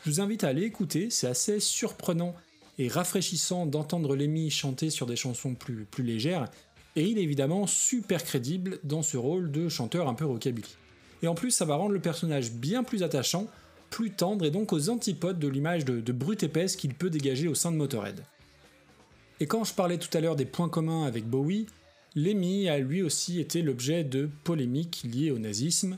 Je 0.04 0.10
vous 0.10 0.21
invite 0.21 0.43
à 0.43 0.47
aller 0.47 0.63
écouter, 0.63 1.12
c'est 1.12 1.28
assez 1.28 1.60
surprenant 1.60 2.34
et 2.80 2.88
rafraîchissant 2.88 3.67
d'entendre 3.67 4.15
Lemmy 4.15 4.50
chanter 4.50 4.89
sur 4.89 5.06
des 5.06 5.15
chansons 5.15 5.54
plus, 5.54 5.86
plus 5.86 6.04
légères 6.04 6.50
et 6.95 7.08
il 7.08 7.17
est 7.17 7.23
évidemment 7.23 7.67
super 7.67 8.23
crédible 8.23 8.80
dans 8.84 9.01
ce 9.01 9.17
rôle 9.17 9.51
de 9.51 9.69
chanteur 9.69 10.08
un 10.08 10.13
peu 10.13 10.25
rockabilly. 10.25 10.75
Et 11.23 11.27
en 11.27 11.36
plus, 11.36 11.51
ça 11.51 11.65
va 11.65 11.75
rendre 11.75 11.93
le 11.93 11.99
personnage 11.99 12.51
bien 12.51 12.84
plus 12.84 13.04
attachant, 13.04 13.47
plus 13.89 14.12
tendre 14.12 14.45
et 14.45 14.51
donc 14.51 14.73
aux 14.73 14.89
antipodes 14.89 15.39
de 15.39 15.47
l'image 15.47 15.86
de, 15.86 16.12
brute 16.12 16.43
épaisse 16.43 16.75
qu'il 16.75 16.93
peut 16.93 17.10
dégager 17.10 17.47
au 17.47 17.56
sein 17.56 17.71
de 17.71 17.77
Motorhead. 17.77 18.23
Et 19.39 19.47
quand 19.47 19.63
je 19.63 19.73
parlais 19.73 19.97
tout 19.97 20.15
à 20.15 20.21
l'heure 20.21 20.36
des 20.36 20.45
points 20.45 20.69
communs 20.69 21.06
avec 21.06 21.25
Bowie, 21.25 21.67
Lemmy 22.15 22.69
a 22.69 22.77
lui 22.80 23.01
aussi 23.01 23.39
été 23.39 23.62
l'objet 23.62 24.04
de 24.04 24.30
polémiques 24.43 25.04
liées 25.04 25.32
au 25.32 25.39
nazisme. 25.39 25.97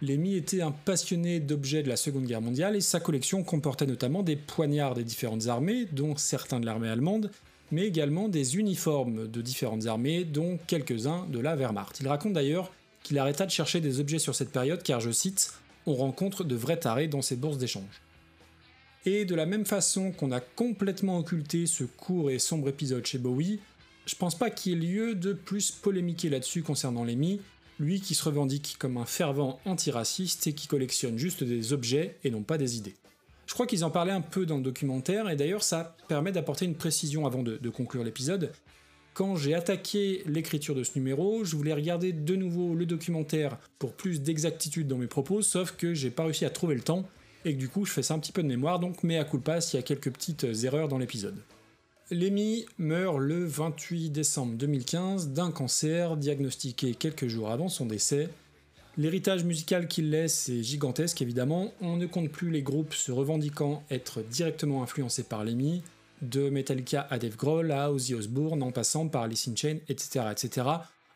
Lemmy 0.00 0.34
était 0.34 0.62
un 0.62 0.72
passionné 0.72 1.38
d'objets 1.38 1.82
de 1.82 1.88
la 1.88 1.96
Seconde 1.96 2.24
Guerre 2.24 2.40
mondiale 2.40 2.74
et 2.74 2.80
sa 2.80 2.98
collection 2.98 3.44
comportait 3.44 3.86
notamment 3.86 4.22
des 4.22 4.36
poignards 4.36 4.94
des 4.94 5.04
différentes 5.04 5.46
armées, 5.46 5.86
dont 5.92 6.16
certains 6.16 6.58
de 6.58 6.66
l'armée 6.66 6.88
allemande, 6.88 7.30
mais 7.72 7.86
également 7.86 8.28
des 8.28 8.56
uniformes 8.56 9.26
de 9.26 9.42
différentes 9.42 9.86
armées, 9.86 10.24
dont 10.24 10.58
quelques-uns 10.66 11.26
de 11.26 11.40
la 11.40 11.56
Wehrmacht. 11.56 11.98
Il 12.00 12.06
raconte 12.06 12.34
d'ailleurs 12.34 12.70
qu'il 13.02 13.18
arrêta 13.18 13.46
de 13.46 13.50
chercher 13.50 13.80
des 13.80 13.98
objets 13.98 14.18
sur 14.20 14.34
cette 14.34 14.52
période 14.52 14.82
car, 14.82 15.00
je 15.00 15.10
cite, 15.10 15.54
on 15.86 15.94
rencontre 15.94 16.44
de 16.44 16.54
vrais 16.54 16.78
tarés 16.78 17.08
dans 17.08 17.22
ces 17.22 17.34
bourses 17.34 17.58
d'échange. 17.58 18.02
Et 19.04 19.24
de 19.24 19.34
la 19.34 19.46
même 19.46 19.66
façon 19.66 20.12
qu'on 20.12 20.30
a 20.30 20.38
complètement 20.40 21.18
occulté 21.18 21.66
ce 21.66 21.82
court 21.82 22.30
et 22.30 22.38
sombre 22.38 22.68
épisode 22.68 23.04
chez 23.04 23.18
Bowie, 23.18 23.58
je 24.06 24.14
pense 24.14 24.38
pas 24.38 24.50
qu'il 24.50 24.72
y 24.72 24.74
ait 24.74 24.92
lieu 24.92 25.14
de 25.14 25.32
plus 25.32 25.70
polémiquer 25.72 26.28
là-dessus 26.28 26.62
concernant 26.62 27.04
Lemmy, 27.04 27.40
lui 27.80 28.00
qui 28.00 28.14
se 28.14 28.24
revendique 28.24 28.76
comme 28.78 28.96
un 28.96 29.06
fervent 29.06 29.58
antiraciste 29.64 30.46
et 30.46 30.52
qui 30.52 30.68
collectionne 30.68 31.18
juste 31.18 31.42
des 31.42 31.72
objets 31.72 32.16
et 32.22 32.30
non 32.30 32.42
pas 32.42 32.58
des 32.58 32.76
idées. 32.76 32.94
Je 33.52 33.54
crois 33.54 33.66
qu'ils 33.66 33.84
en 33.84 33.90
parlaient 33.90 34.12
un 34.12 34.22
peu 34.22 34.46
dans 34.46 34.56
le 34.56 34.62
documentaire, 34.62 35.28
et 35.28 35.36
d'ailleurs 35.36 35.62
ça 35.62 35.94
permet 36.08 36.32
d'apporter 36.32 36.64
une 36.64 36.74
précision 36.74 37.26
avant 37.26 37.42
de, 37.42 37.68
conclure 37.68 38.02
l'épisode. 38.02 38.50
Quand 39.12 39.36
j'ai 39.36 39.52
attaqué 39.52 40.22
l'écriture 40.24 40.74
de 40.74 40.82
ce 40.82 40.92
numéro, 40.96 41.44
je 41.44 41.54
voulais 41.54 41.74
regarder 41.74 42.14
de 42.14 42.34
nouveau 42.34 42.74
le 42.74 42.86
documentaire 42.86 43.58
pour 43.78 43.92
plus 43.92 44.22
d'exactitude 44.22 44.88
dans 44.88 44.96
mes 44.96 45.06
propos, 45.06 45.42
sauf 45.42 45.72
que 45.72 45.92
j'ai 45.92 46.08
pas 46.08 46.24
réussi 46.24 46.46
à 46.46 46.50
trouver 46.50 46.74
le 46.74 46.80
temps, 46.80 47.04
et 47.44 47.52
que 47.52 47.58
du 47.58 47.68
coup 47.68 47.84
je 47.84 47.92
fais 47.92 48.02
ça 48.02 48.14
un 48.14 48.20
petit 48.20 48.32
peu 48.32 48.42
de 48.42 48.48
mémoire, 48.48 48.78
donc 48.80 49.02
mea 49.02 49.22
culpa 49.22 49.60
s'il 49.60 49.78
y 49.78 49.80
a 49.80 49.84
quelques 49.84 50.10
petites 50.10 50.46
erreurs 50.64 50.88
dans 50.88 50.96
l'épisode. 50.96 51.36
Lemmy 52.10 52.64
meurt 52.78 53.18
le 53.18 53.44
28 53.44 54.08
décembre 54.08 54.56
2015 54.56 55.28
d'un 55.28 55.50
cancer 55.50 56.16
diagnostiqué 56.16 56.94
quelques 56.94 57.26
jours 57.26 57.50
avant 57.50 57.68
son 57.68 57.84
décès. 57.84 58.30
L'héritage 58.98 59.44
musical 59.44 59.88
qu'il 59.88 60.10
laisse 60.10 60.50
est 60.50 60.62
gigantesque 60.62 61.22
évidemment, 61.22 61.72
on 61.80 61.96
ne 61.96 62.04
compte 62.04 62.30
plus 62.30 62.50
les 62.50 62.60
groupes 62.60 62.92
se 62.92 63.10
revendiquant 63.10 63.82
être 63.90 64.20
directement 64.20 64.82
influencés 64.82 65.22
par 65.22 65.44
Lemmy, 65.44 65.82
de 66.20 66.50
Metallica 66.50 67.06
à 67.08 67.18
Dave 67.18 67.36
Grohl 67.36 67.72
à 67.72 67.90
Ozzy 67.90 68.14
Osbourne 68.14 68.62
en 68.62 68.70
passant 68.70 69.08
par 69.08 69.22
Alice 69.22 69.48
in 69.48 69.56
Chains, 69.56 69.78
etc., 69.88 70.26
etc. 70.30 70.66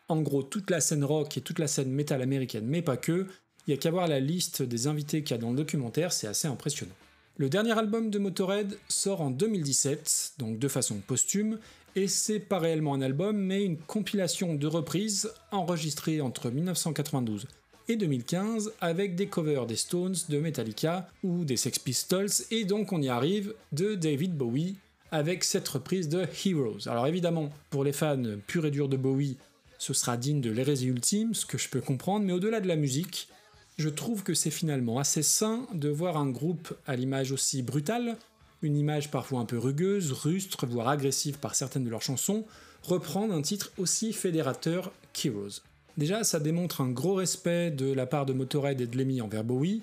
En 0.09 0.21
gros, 0.21 0.41
toute 0.41 0.71
la 0.71 0.81
scène 0.81 1.03
rock 1.03 1.37
et 1.37 1.41
toute 1.41 1.59
la 1.59 1.67
scène 1.67 1.91
métal 1.91 2.23
américaine, 2.23 2.65
mais 2.65 2.81
pas 2.81 2.97
que, 2.97 3.27
il 3.67 3.71
y 3.71 3.73
a 3.73 3.77
qu'à 3.77 3.91
voir 3.91 4.07
la 4.07 4.19
liste 4.19 4.63
des 4.63 4.87
invités 4.87 5.21
qu'il 5.21 5.35
y 5.35 5.39
a 5.39 5.41
dans 5.41 5.51
le 5.51 5.57
documentaire, 5.57 6.11
c'est 6.11 6.27
assez 6.27 6.47
impressionnant. 6.47 6.95
Le 7.37 7.47
dernier 7.47 7.77
album 7.77 8.09
de 8.09 8.17
Motorhead 8.17 8.75
sort 8.87 9.21
en 9.21 9.29
2017, 9.29 10.33
donc 10.39 10.57
de 10.57 10.67
façon 10.67 10.95
posthume, 11.05 11.59
et 11.95 12.07
c'est 12.07 12.39
pas 12.39 12.57
réellement 12.57 12.95
un 12.95 13.01
album, 13.01 13.37
mais 13.37 13.63
une 13.63 13.77
compilation 13.77 14.55
de 14.55 14.65
reprises 14.65 15.31
enregistrées 15.51 16.21
entre 16.21 16.49
1992 16.49 17.45
et 17.87 17.95
2015 17.95 18.73
avec 18.81 19.15
des 19.15 19.27
covers 19.27 19.65
des 19.65 19.75
Stones, 19.75 20.15
de 20.29 20.39
Metallica 20.39 21.09
ou 21.23 21.45
des 21.45 21.57
Sex 21.57 21.79
Pistols, 21.79 22.29
et 22.51 22.65
donc 22.65 22.91
on 22.93 23.01
y 23.01 23.09
arrive 23.09 23.53
de 23.71 23.95
David 23.95 24.35
Bowie 24.35 24.75
avec 25.11 25.43
cette 25.43 25.67
reprise 25.67 26.09
de 26.09 26.25
Heroes. 26.45 26.87
Alors 26.87 27.07
évidemment, 27.07 27.49
pour 27.69 27.83
les 27.83 27.93
fans 27.93 28.23
purs 28.45 28.65
et 28.65 28.71
durs 28.71 28.89
de 28.89 28.97
Bowie, 28.97 29.37
ce 29.77 29.93
sera 29.93 30.17
digne 30.17 30.41
de 30.41 30.51
l'hérésie 30.51 30.87
ultime, 30.87 31.33
ce 31.33 31.45
que 31.45 31.57
je 31.57 31.69
peux 31.69 31.81
comprendre, 31.81 32.25
mais 32.25 32.33
au-delà 32.33 32.59
de 32.59 32.67
la 32.67 32.75
musique, 32.75 33.29
je 33.77 33.89
trouve 33.89 34.23
que 34.23 34.33
c'est 34.33 34.51
finalement 34.51 34.97
assez 34.97 35.21
sain 35.21 35.67
de 35.73 35.89
voir 35.89 36.17
un 36.17 36.29
groupe 36.29 36.73
à 36.87 36.95
l'image 36.95 37.31
aussi 37.31 37.61
brutale, 37.61 38.17
une 38.63 38.75
image 38.75 39.11
parfois 39.11 39.39
un 39.39 39.45
peu 39.45 39.59
rugueuse, 39.59 40.11
rustre, 40.11 40.65
voire 40.65 40.87
agressive 40.87 41.37
par 41.37 41.53
certaines 41.53 41.83
de 41.83 41.89
leurs 41.89 42.01
chansons, 42.01 42.45
reprendre 42.81 43.33
un 43.33 43.41
titre 43.41 43.71
aussi 43.77 44.13
fédérateur 44.13 44.91
qu'Heroes. 45.13 45.61
Déjà, 45.97 46.23
ça 46.23 46.39
démontre 46.39 46.81
un 46.81 46.89
gros 46.89 47.15
respect 47.15 47.71
de 47.71 47.91
la 47.91 48.05
part 48.05 48.25
de 48.25 48.33
Motorhead 48.33 48.79
et 48.79 48.87
de 48.87 48.97
Lemmy 48.97 49.19
envers 49.21 49.43
Bowie, 49.43 49.81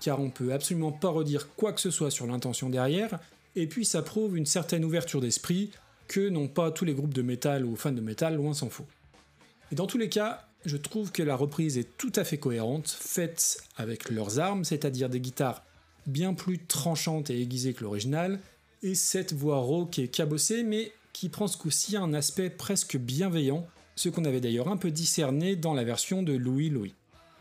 car 0.00 0.20
on 0.20 0.30
peut 0.30 0.52
absolument 0.52 0.92
pas 0.92 1.08
redire 1.08 1.48
quoi 1.56 1.72
que 1.72 1.80
ce 1.80 1.90
soit 1.90 2.10
sur 2.10 2.26
l'intention 2.26 2.70
derrière, 2.70 3.18
et 3.56 3.66
puis 3.66 3.84
ça 3.84 4.02
prouve 4.02 4.36
une 4.36 4.46
certaine 4.46 4.84
ouverture 4.84 5.20
d'esprit 5.20 5.70
que 6.06 6.28
n'ont 6.28 6.46
pas 6.46 6.70
tous 6.70 6.84
les 6.84 6.94
groupes 6.94 7.14
de 7.14 7.22
métal 7.22 7.64
ou 7.64 7.74
fans 7.74 7.90
de 7.90 8.00
métal, 8.00 8.36
loin 8.36 8.54
s'en 8.54 8.70
faut. 8.70 8.86
Et 9.72 9.74
dans 9.74 9.86
tous 9.86 9.98
les 9.98 10.08
cas, 10.08 10.46
je 10.64 10.76
trouve 10.76 11.10
que 11.10 11.22
la 11.22 11.34
reprise 11.34 11.78
est 11.78 11.96
tout 11.96 12.12
à 12.14 12.22
fait 12.22 12.38
cohérente, 12.38 12.88
faite 12.88 13.58
avec 13.76 14.10
leurs 14.10 14.38
armes, 14.38 14.64
c'est-à-dire 14.64 15.08
des 15.08 15.20
guitares 15.20 15.64
bien 16.06 16.34
plus 16.34 16.64
tranchantes 16.64 17.30
et 17.30 17.40
aiguisées 17.40 17.74
que 17.74 17.82
l'original, 17.82 18.38
et 18.82 18.94
cette 18.94 19.32
voix 19.32 19.58
rauque 19.58 19.98
et 19.98 20.06
cabossée, 20.06 20.62
mais 20.62 20.92
qui 21.12 21.28
prend 21.28 21.48
ce 21.48 21.56
coup-ci 21.56 21.96
un 21.96 22.14
aspect 22.14 22.50
presque 22.50 22.96
bienveillant, 22.96 23.66
ce 23.96 24.08
qu'on 24.08 24.24
avait 24.24 24.40
d'ailleurs 24.40 24.68
un 24.68 24.76
peu 24.76 24.90
discerné 24.90 25.56
dans 25.56 25.74
la 25.74 25.84
version 25.84 26.22
de 26.22 26.34
Louis 26.34 26.70
Louis. 26.70 26.94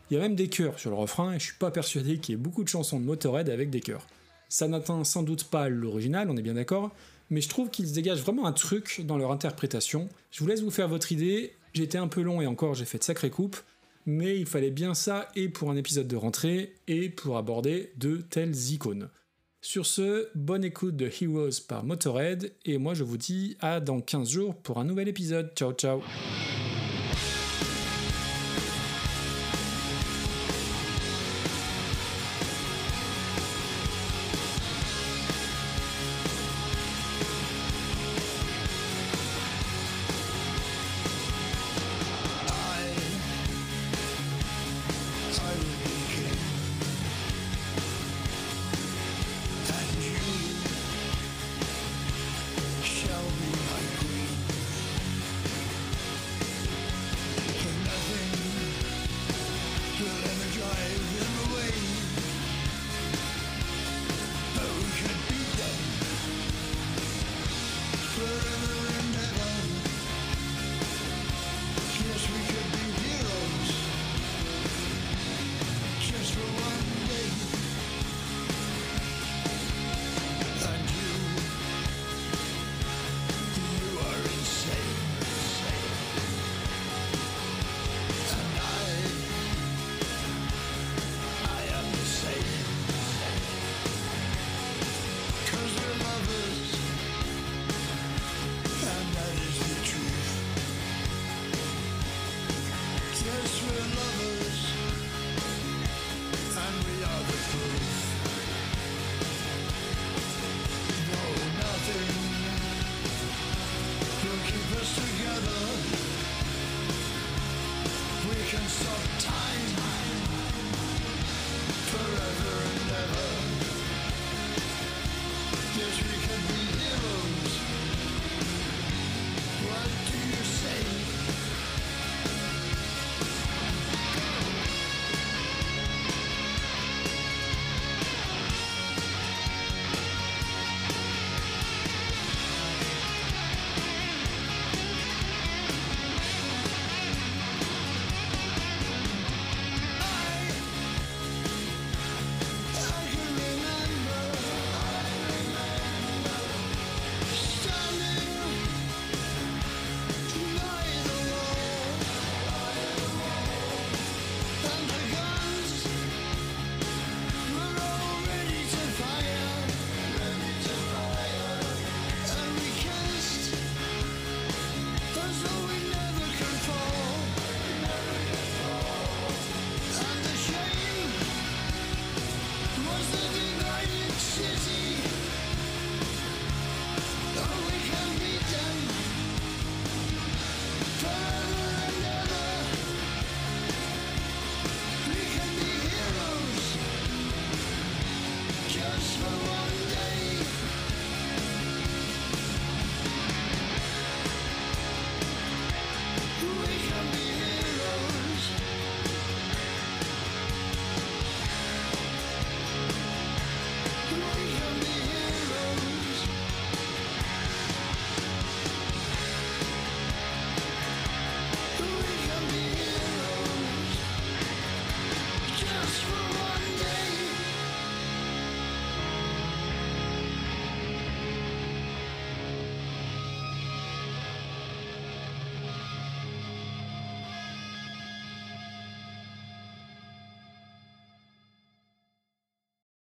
Il 0.10 0.15
y 0.15 0.18
a 0.18 0.22
même 0.22 0.36
des 0.36 0.48
chœurs 0.48 0.80
sur 0.80 0.89
le 0.89 0.96
refrain, 0.96 1.34
et 1.34 1.39
je 1.39 1.46
suis 1.46 1.58
pas 1.58 1.72
persuadé 1.72 2.18
qu'il 2.18 2.34
y 2.34 2.38
ait 2.38 2.41
beaucoup 2.41 2.63
de 2.63 2.70
chansons 2.70 3.00
de 3.00 3.06
Motorhead 3.06 3.50
avec 3.50 3.70
des 3.70 3.82
chœurs. 3.82 4.08
Ça 4.50 4.68
n'atteint 4.68 5.04
sans 5.04 5.24
doute 5.24 5.46
pas 5.46 5.70
l'original, 5.70 6.30
on 6.30 6.38
est 6.38 6.41
bien 6.41 6.54
d'accord, 6.54 6.91
mais 7.30 7.41
je 7.41 7.50
trouve 7.50 7.70
qu'ils 7.70 7.91
dégagent 7.91 8.22
vraiment 8.22 8.46
un 8.46 8.54
truc 8.54 9.02
dans 9.06 9.18
leur 9.18 9.32
interprétation. 9.32 10.10
Je 10.32 10.39
vous 10.39 10.48
laisse 10.48 10.62
vous 10.62 10.72
faire 10.72 10.88
votre 10.88 11.12
idée, 11.12 11.54
été 11.74 11.98
un 11.98 12.08
peu 12.08 12.22
long 12.22 12.41
et 12.41 12.48
encore 12.48 12.74
j'ai 12.74 12.86
fait 12.86 13.00
de 13.00 13.04
sacrées 13.04 13.30
coupes, 13.30 13.58
mais 14.06 14.39
il 14.39 14.46
fallait 14.46 14.72
bien 14.72 14.94
ça 14.94 15.28
et 15.36 15.50
pour 15.50 15.72
un 15.72 15.76
épisode 15.76 16.08
de 16.08 16.15
rentrée 16.15 16.74
et 16.88 17.10
pour 17.10 17.38
aborder 17.38 17.91
de 17.98 18.18
telles 18.18 18.56
icônes. 18.72 19.10
Sur 19.65 19.88
ce, 19.88 20.28
bonne 20.36 20.63
écoute 20.63 20.95
de 20.95 21.08
Heroes 21.08 21.63
par 21.67 21.84
Motorhead 21.84 22.54
et 22.65 22.78
moi 22.78 22.93
je 22.93 23.04
vous 23.04 23.17
dis 23.17 23.58
à 23.62 23.80
dans 23.80 23.99
15 23.99 24.30
jours 24.30 24.54
pour 24.54 24.78
un 24.78 24.84
nouvel 24.84 25.08
épisode. 25.08 25.54
Ciao 25.56 25.73
ciao 25.73 26.04